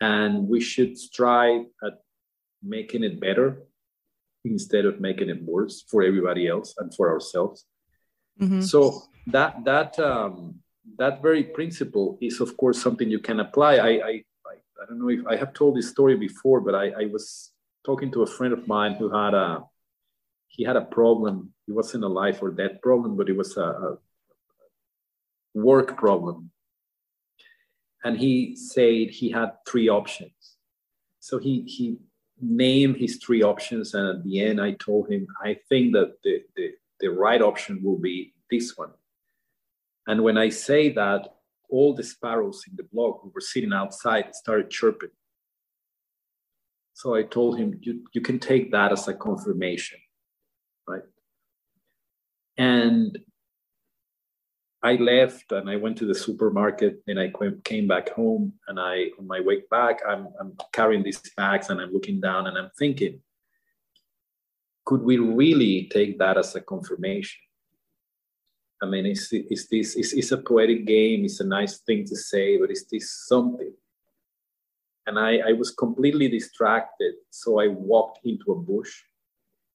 And 0.00 0.48
we 0.48 0.60
should 0.60 0.96
strive 0.96 1.64
at 1.82 1.94
making 2.62 3.04
it 3.04 3.20
better 3.20 3.62
instead 4.44 4.84
of 4.84 5.00
making 5.00 5.28
it 5.28 5.42
worse 5.42 5.82
for 5.90 6.02
everybody 6.02 6.46
else 6.48 6.74
and 6.78 6.94
for 6.94 7.10
ourselves. 7.10 7.64
Mm-hmm. 8.40 8.60
So 8.60 9.02
that 9.26 9.64
that 9.64 9.98
um, 9.98 10.60
that 10.96 11.22
very 11.22 11.44
principle 11.44 12.18
is, 12.20 12.40
of 12.40 12.56
course, 12.56 12.80
something 12.80 13.10
you 13.10 13.18
can 13.18 13.40
apply. 13.40 13.76
I, 13.76 13.88
I, 13.88 14.24
I, 14.80 14.84
don't 14.88 15.00
know 15.00 15.08
if 15.10 15.26
I 15.26 15.36
have 15.36 15.52
told 15.52 15.76
this 15.76 15.90
story 15.90 16.16
before, 16.16 16.60
but 16.60 16.74
I, 16.74 16.90
I 16.90 17.06
was 17.06 17.52
talking 17.84 18.10
to 18.12 18.22
a 18.22 18.26
friend 18.26 18.52
of 18.52 18.66
mine 18.66 18.94
who 18.94 19.10
had 19.10 19.34
a 19.34 19.64
he 20.48 20.64
had 20.64 20.76
a 20.76 20.84
problem. 20.84 21.52
It 21.68 21.72
wasn't 21.72 22.04
a 22.04 22.08
life 22.08 22.42
or 22.42 22.50
death 22.50 22.80
problem, 22.82 23.16
but 23.16 23.28
it 23.28 23.36
was 23.36 23.56
a, 23.56 23.62
a 23.62 23.98
work 25.54 25.96
problem. 25.96 26.50
And 28.02 28.18
he 28.18 28.56
said 28.56 29.10
he 29.10 29.30
had 29.30 29.50
three 29.68 29.88
options. 29.88 30.56
So 31.20 31.38
he 31.38 31.62
he 31.62 31.98
named 32.40 32.96
his 32.96 33.16
three 33.16 33.42
options, 33.42 33.94
and 33.94 34.08
at 34.08 34.24
the 34.24 34.40
end, 34.40 34.60
I 34.60 34.72
told 34.72 35.10
him 35.10 35.26
I 35.42 35.58
think 35.68 35.92
that 35.92 36.14
the 36.22 36.42
the, 36.56 36.72
the 37.00 37.08
right 37.08 37.42
option 37.42 37.82
will 37.82 37.98
be 37.98 38.32
this 38.50 38.76
one. 38.76 38.92
And 40.08 40.24
when 40.24 40.38
I 40.38 40.48
say 40.48 40.88
that, 40.94 41.34
all 41.70 41.94
the 41.94 42.02
sparrows 42.02 42.64
in 42.68 42.74
the 42.76 42.88
block 42.90 43.20
who 43.22 43.30
were 43.34 43.42
sitting 43.42 43.74
outside 43.74 44.34
started 44.34 44.70
chirping. 44.70 45.10
So 46.94 47.14
I 47.14 47.24
told 47.24 47.58
him, 47.58 47.78
you, 47.82 48.04
you 48.14 48.22
can 48.22 48.38
take 48.38 48.72
that 48.72 48.90
as 48.90 49.06
a 49.06 49.12
confirmation, 49.12 49.98
right? 50.88 51.02
And 52.56 53.18
I 54.82 54.94
left 54.94 55.52
and 55.52 55.68
I 55.68 55.76
went 55.76 55.98
to 55.98 56.06
the 56.06 56.14
supermarket 56.14 57.02
and 57.06 57.20
I 57.20 57.30
came 57.64 57.86
back 57.86 58.08
home 58.10 58.54
and 58.66 58.80
I 58.80 59.10
on 59.18 59.26
my 59.26 59.40
way 59.40 59.62
back 59.70 60.00
I'm, 60.08 60.28
I'm 60.40 60.56
carrying 60.72 61.02
these 61.02 61.20
bags 61.36 61.68
and 61.68 61.80
I'm 61.80 61.92
looking 61.92 62.20
down 62.20 62.46
and 62.46 62.56
I'm 62.56 62.70
thinking 62.78 63.20
could 64.84 65.02
we 65.02 65.18
really 65.18 65.88
take 65.92 66.18
that 66.20 66.38
as 66.38 66.54
a 66.54 66.60
confirmation 66.60 67.40
I 68.82 68.86
mean 68.86 69.06
is, 69.06 69.32
is 69.32 69.68
this 69.68 69.96
is, 69.96 70.12
is 70.12 70.32
a 70.32 70.38
poetic 70.38 70.86
game 70.86 71.24
it's 71.24 71.40
a 71.40 71.46
nice 71.46 71.78
thing 71.78 72.04
to 72.06 72.16
say 72.16 72.56
but 72.58 72.70
is 72.70 72.86
this 72.90 73.26
something 73.26 73.72
and 75.06 75.18
I, 75.18 75.38
I 75.38 75.52
was 75.52 75.70
completely 75.70 76.28
distracted 76.28 77.14
so 77.30 77.60
I 77.60 77.68
walked 77.68 78.20
into 78.24 78.52
a 78.52 78.56
bush 78.56 78.92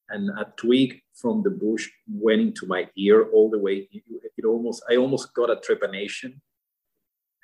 and 0.10 0.30
a 0.30 0.46
twig 0.58 1.02
from 1.14 1.44
the 1.44 1.50
bush 1.50 1.90
went 2.08 2.42
into 2.42 2.66
my 2.68 2.88
ear 2.98 3.30
all 3.30 3.50
the 3.50 3.60
way. 3.60 3.88
It 4.38 4.46
almost, 4.46 4.84
I 4.90 4.98
almost 4.98 5.34
got 5.34 5.50
a 5.50 5.56
trepanation. 5.56 6.40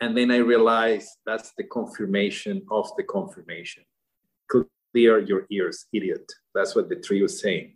And 0.01 0.15
then 0.15 0.31
I 0.31 0.37
realized 0.37 1.09
that's 1.25 1.51
the 1.57 1.63
confirmation 1.63 2.61
of 2.71 2.89
the 2.95 3.03
confirmation. 3.03 3.83
Clear 4.47 5.19
your 5.19 5.45
ears, 5.49 5.85
idiot. 5.93 6.31
That's 6.55 6.75
what 6.75 6.89
the 6.89 6.95
tree 6.95 7.21
was 7.21 7.39
saying. 7.39 7.75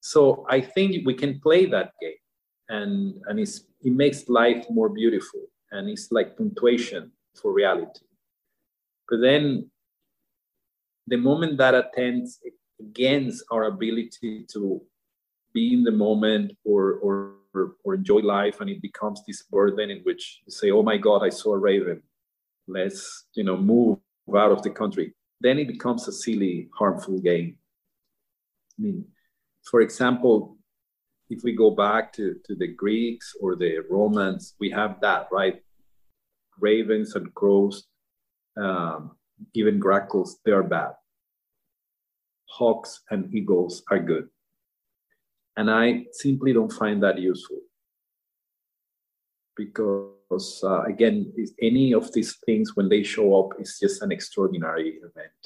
So 0.00 0.46
I 0.48 0.60
think 0.60 1.06
we 1.06 1.14
can 1.14 1.40
play 1.40 1.66
that 1.66 1.92
game, 2.00 2.22
and 2.68 3.20
and 3.26 3.40
it's, 3.40 3.64
it 3.82 3.92
makes 3.92 4.28
life 4.28 4.66
more 4.70 4.88
beautiful, 4.88 5.40
and 5.72 5.88
it's 5.88 6.10
like 6.10 6.36
punctuation 6.36 7.12
for 7.40 7.52
reality. 7.52 8.04
But 9.08 9.20
then, 9.20 9.70
the 11.06 11.16
moment 11.16 11.56
that 11.58 11.74
attends 11.74 12.40
against 12.80 13.44
our 13.50 13.64
ability 13.64 14.46
to 14.52 14.82
be 15.52 15.72
in 15.72 15.82
the 15.82 15.90
moment 15.90 16.52
or, 16.64 16.94
or, 17.02 17.34
or 17.84 17.94
enjoy 17.94 18.18
life 18.18 18.60
and 18.60 18.70
it 18.70 18.82
becomes 18.82 19.22
this 19.26 19.42
burden 19.42 19.90
in 19.90 20.00
which 20.00 20.42
you 20.46 20.52
say 20.52 20.70
oh 20.70 20.82
my 20.82 20.96
god 20.96 21.22
i 21.22 21.28
saw 21.28 21.54
a 21.54 21.58
raven. 21.58 22.02
Let's 22.66 23.24
you 23.34 23.44
know 23.44 23.56
move 23.56 23.98
out 24.36 24.52
of 24.52 24.62
the 24.62 24.70
country. 24.70 25.14
Then 25.40 25.58
it 25.58 25.68
becomes 25.68 26.06
a 26.06 26.12
silly 26.12 26.68
harmful 26.78 27.18
game. 27.18 27.56
I 28.78 28.82
mean 28.82 29.06
for 29.70 29.80
example 29.80 30.57
if 31.30 31.42
we 31.42 31.52
go 31.52 31.70
back 31.70 32.12
to, 32.12 32.36
to 32.44 32.54
the 32.54 32.66
greeks 32.66 33.34
or 33.40 33.56
the 33.56 33.78
romans 33.90 34.54
we 34.60 34.70
have 34.70 35.00
that 35.00 35.28
right 35.30 35.62
ravens 36.58 37.14
and 37.14 37.32
crows 37.34 37.86
um, 38.60 39.12
even 39.54 39.78
grackles 39.78 40.38
they 40.44 40.52
are 40.52 40.62
bad 40.62 40.92
hawks 42.48 43.02
and 43.10 43.32
eagles 43.34 43.82
are 43.90 43.98
good. 43.98 44.28
And 45.56 45.70
I 45.70 46.06
simply 46.12 46.52
don't 46.52 46.72
find 46.72 47.02
that 47.02 47.18
useful 47.18 47.58
because, 49.56 50.60
uh, 50.62 50.82
again, 50.82 51.32
any 51.60 51.92
of 51.92 52.12
these 52.12 52.36
things, 52.46 52.76
when 52.76 52.88
they 52.88 53.02
show 53.02 53.38
up, 53.40 53.60
is 53.60 53.78
just 53.80 54.02
an 54.02 54.12
extraordinary 54.12 54.98
event. 54.98 55.40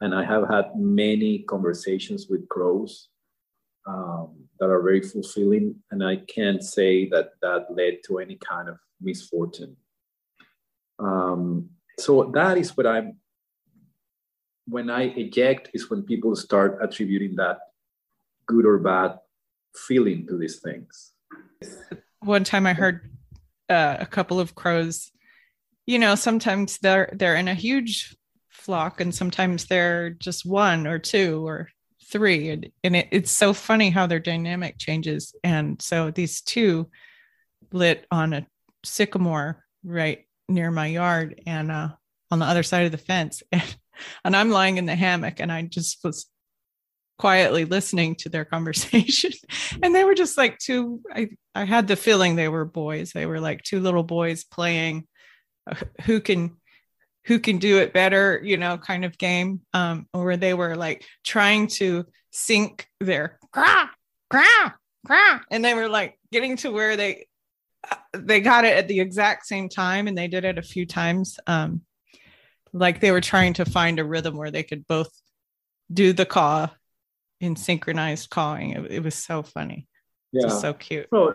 And 0.00 0.14
I 0.14 0.24
have 0.24 0.48
had 0.48 0.76
many 0.76 1.40
conversations 1.40 2.26
with 2.28 2.48
crows 2.48 3.08
um, 3.86 4.34
that 4.58 4.70
are 4.70 4.82
very 4.82 5.00
fulfilling. 5.00 5.76
And 5.90 6.04
I 6.04 6.16
can't 6.16 6.62
say 6.62 7.08
that 7.10 7.30
that 7.42 7.66
led 7.70 7.98
to 8.06 8.18
any 8.18 8.36
kind 8.36 8.68
of 8.68 8.78
misfortune. 9.00 9.76
Um, 10.98 11.70
so 11.98 12.30
that 12.34 12.58
is 12.58 12.76
what 12.76 12.86
I'm 12.86 13.18
when 14.66 14.88
I 14.88 15.02
eject 15.02 15.70
is 15.74 15.90
when 15.90 16.02
people 16.02 16.34
start 16.34 16.78
attributing 16.80 17.36
that 17.36 17.58
good 18.46 18.64
or 18.64 18.78
bad 18.78 19.18
feeling 19.76 20.26
to 20.26 20.38
these 20.38 20.60
things. 20.60 21.12
One 22.20 22.44
time 22.44 22.66
I 22.66 22.72
heard 22.72 23.10
uh, 23.68 23.96
a 24.00 24.06
couple 24.06 24.40
of 24.40 24.54
crows, 24.54 25.10
you 25.86 25.98
know, 25.98 26.14
sometimes 26.14 26.78
they're 26.78 27.10
they're 27.12 27.36
in 27.36 27.48
a 27.48 27.54
huge 27.54 28.16
flock 28.50 29.00
and 29.00 29.14
sometimes 29.14 29.66
they're 29.66 30.10
just 30.10 30.46
one 30.46 30.86
or 30.86 30.98
two 30.98 31.46
or 31.46 31.68
three 32.04 32.50
and, 32.50 32.70
and 32.82 32.96
it, 32.96 33.08
it's 33.10 33.30
so 33.30 33.52
funny 33.52 33.90
how 33.90 34.06
their 34.06 34.20
dynamic 34.20 34.78
changes 34.78 35.34
and 35.42 35.80
so 35.80 36.10
these 36.10 36.40
two 36.40 36.88
lit 37.72 38.06
on 38.10 38.32
a 38.32 38.46
sycamore 38.84 39.64
right 39.84 40.26
near 40.48 40.70
my 40.70 40.86
yard 40.86 41.40
and 41.46 41.70
uh, 41.70 41.88
on 42.30 42.38
the 42.38 42.44
other 42.44 42.62
side 42.62 42.86
of 42.86 42.92
the 42.92 42.98
fence 42.98 43.42
and 43.52 43.76
and 44.24 44.34
I'm 44.34 44.50
lying 44.50 44.76
in 44.76 44.86
the 44.86 44.94
hammock 44.94 45.40
and 45.40 45.52
I 45.52 45.62
just 45.62 46.02
was 46.04 46.26
quietly 47.18 47.64
listening 47.64 48.16
to 48.16 48.28
their 48.28 48.44
conversation. 48.54 49.32
and 49.82 49.94
they 49.94 50.04
were 50.04 50.14
just 50.14 50.36
like 50.36 50.58
two, 50.58 51.00
I, 51.12 51.30
I 51.54 51.64
had 51.64 51.86
the 51.86 51.96
feeling 51.96 52.36
they 52.36 52.48
were 52.48 52.64
boys. 52.64 53.12
They 53.12 53.26
were 53.26 53.40
like 53.40 53.62
two 53.62 53.80
little 53.80 54.02
boys 54.02 54.44
playing 54.44 55.06
uh, 55.70 55.76
who 56.02 56.20
can 56.20 56.56
who 57.26 57.38
can 57.38 57.58
do 57.58 57.78
it 57.78 57.92
better, 57.92 58.40
you 58.42 58.56
know, 58.56 58.76
kind 58.78 59.04
of 59.04 59.16
game. 59.18 59.60
Um, 59.72 60.06
where 60.12 60.36
they 60.36 60.54
were 60.54 60.76
like 60.76 61.04
trying 61.24 61.68
to 61.68 62.04
sync 62.30 62.86
their 63.00 63.38
grah, 63.52 63.90
grah, 64.30 64.74
grah. 65.06 65.40
And 65.50 65.64
they 65.64 65.74
were 65.74 65.88
like 65.88 66.18
getting 66.32 66.56
to 66.58 66.70
where 66.70 66.96
they 66.96 67.26
uh, 67.90 67.96
they 68.14 68.40
got 68.40 68.64
it 68.64 68.76
at 68.76 68.88
the 68.88 69.00
exact 69.00 69.46
same 69.46 69.68
time 69.68 70.06
and 70.06 70.16
they 70.16 70.28
did 70.28 70.44
it 70.44 70.58
a 70.58 70.62
few 70.62 70.86
times. 70.86 71.38
Um, 71.46 71.82
like 72.72 73.00
they 73.00 73.10
were 73.10 73.20
trying 73.20 73.54
to 73.54 73.64
find 73.64 73.98
a 73.98 74.04
rhythm 74.04 74.36
where 74.36 74.50
they 74.50 74.62
could 74.62 74.86
both 74.86 75.10
do 75.92 76.12
the 76.12 76.26
caw 76.26 76.68
in 77.40 77.56
synchronized 77.56 78.30
cawing. 78.30 78.70
It, 78.70 78.90
it 78.90 79.02
was 79.02 79.14
so 79.14 79.42
funny. 79.42 79.86
Yeah. 80.32 80.48
so 80.48 80.72
cute. 80.72 81.06
Well, 81.12 81.32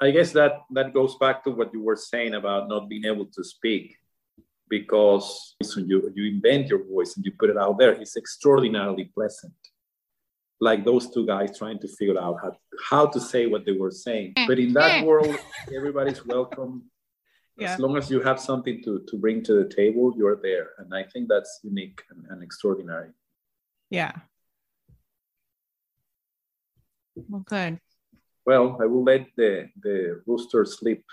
I 0.00 0.10
guess 0.10 0.32
that 0.32 0.62
that 0.72 0.92
goes 0.92 1.16
back 1.16 1.44
to 1.44 1.50
what 1.50 1.72
you 1.72 1.82
were 1.82 1.96
saying 1.96 2.34
about 2.34 2.68
not 2.68 2.88
being 2.88 3.04
able 3.04 3.26
to 3.26 3.44
speak 3.44 3.96
because 4.70 5.56
you, 5.76 6.10
you 6.14 6.30
invent 6.30 6.68
your 6.68 6.84
voice 6.84 7.16
and 7.16 7.24
you 7.26 7.32
put 7.32 7.50
it 7.50 7.58
out 7.58 7.76
there, 7.78 7.92
it's 7.92 8.16
extraordinarily 8.16 9.10
pleasant. 9.12 9.52
Like 10.60 10.84
those 10.84 11.10
two 11.10 11.26
guys 11.26 11.58
trying 11.58 11.80
to 11.80 11.88
figure 11.88 12.18
out 12.18 12.38
how, 12.42 12.52
how 12.88 13.06
to 13.06 13.20
say 13.20 13.46
what 13.46 13.66
they 13.66 13.72
were 13.72 13.90
saying. 13.90 14.34
Eh, 14.36 14.46
but 14.46 14.58
in 14.58 14.72
that 14.74 15.00
eh. 15.00 15.04
world, 15.04 15.36
everybody's 15.74 16.24
welcome. 16.24 16.84
Yeah. 17.58 17.74
as 17.74 17.78
long 17.78 17.98
as 17.98 18.10
you 18.10 18.22
have 18.22 18.40
something 18.40 18.82
to, 18.84 19.04
to 19.06 19.18
bring 19.18 19.42
to 19.42 19.52
the 19.52 19.68
table 19.68 20.14
you're 20.16 20.40
there. 20.40 20.68
And 20.78 20.94
i 20.94 21.02
think 21.02 21.28
that's 21.28 21.60
unique 21.62 22.00
and, 22.08 22.24
and 22.30 22.42
extraordinary. 22.42 23.10
Yeah. 23.90 24.12
Well 27.28 27.44
good. 27.44 27.80
Well 28.46 28.78
i 28.80 28.86
will 28.86 29.04
let 29.04 29.26
the 29.36 29.68
the 29.82 30.22
rooster 30.26 30.64
sleep 30.64 31.04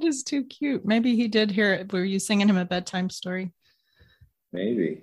that 0.00 0.06
is 0.06 0.22
too 0.22 0.44
cute 0.44 0.84
maybe 0.84 1.16
he 1.16 1.28
did 1.28 1.50
hear 1.50 1.72
it 1.72 1.92
were 1.92 2.04
you 2.04 2.18
singing 2.18 2.48
him 2.48 2.56
a 2.56 2.64
bedtime 2.64 3.10
story 3.10 3.52
maybe 4.52 5.02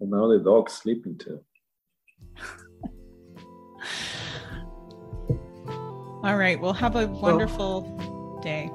and 0.00 0.10
now 0.10 0.28
the 0.28 0.38
dog's 0.38 0.72
sleeping 0.72 1.16
too 1.18 1.40
All 6.22 6.36
right. 6.36 6.60
Well, 6.60 6.74
have 6.74 6.96
a 6.96 7.06
wonderful 7.06 7.82
well, 7.82 8.40
day. 8.42 8.70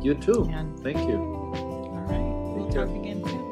You 0.00 0.14
too. 0.14 0.48
And 0.52 0.78
Thank 0.84 0.98
you. 0.98 1.16
All 1.16 2.06
right. 2.08 2.54
We'll 2.54 2.70
talk 2.70 2.88
again 2.88 3.24
soon. 3.24 3.45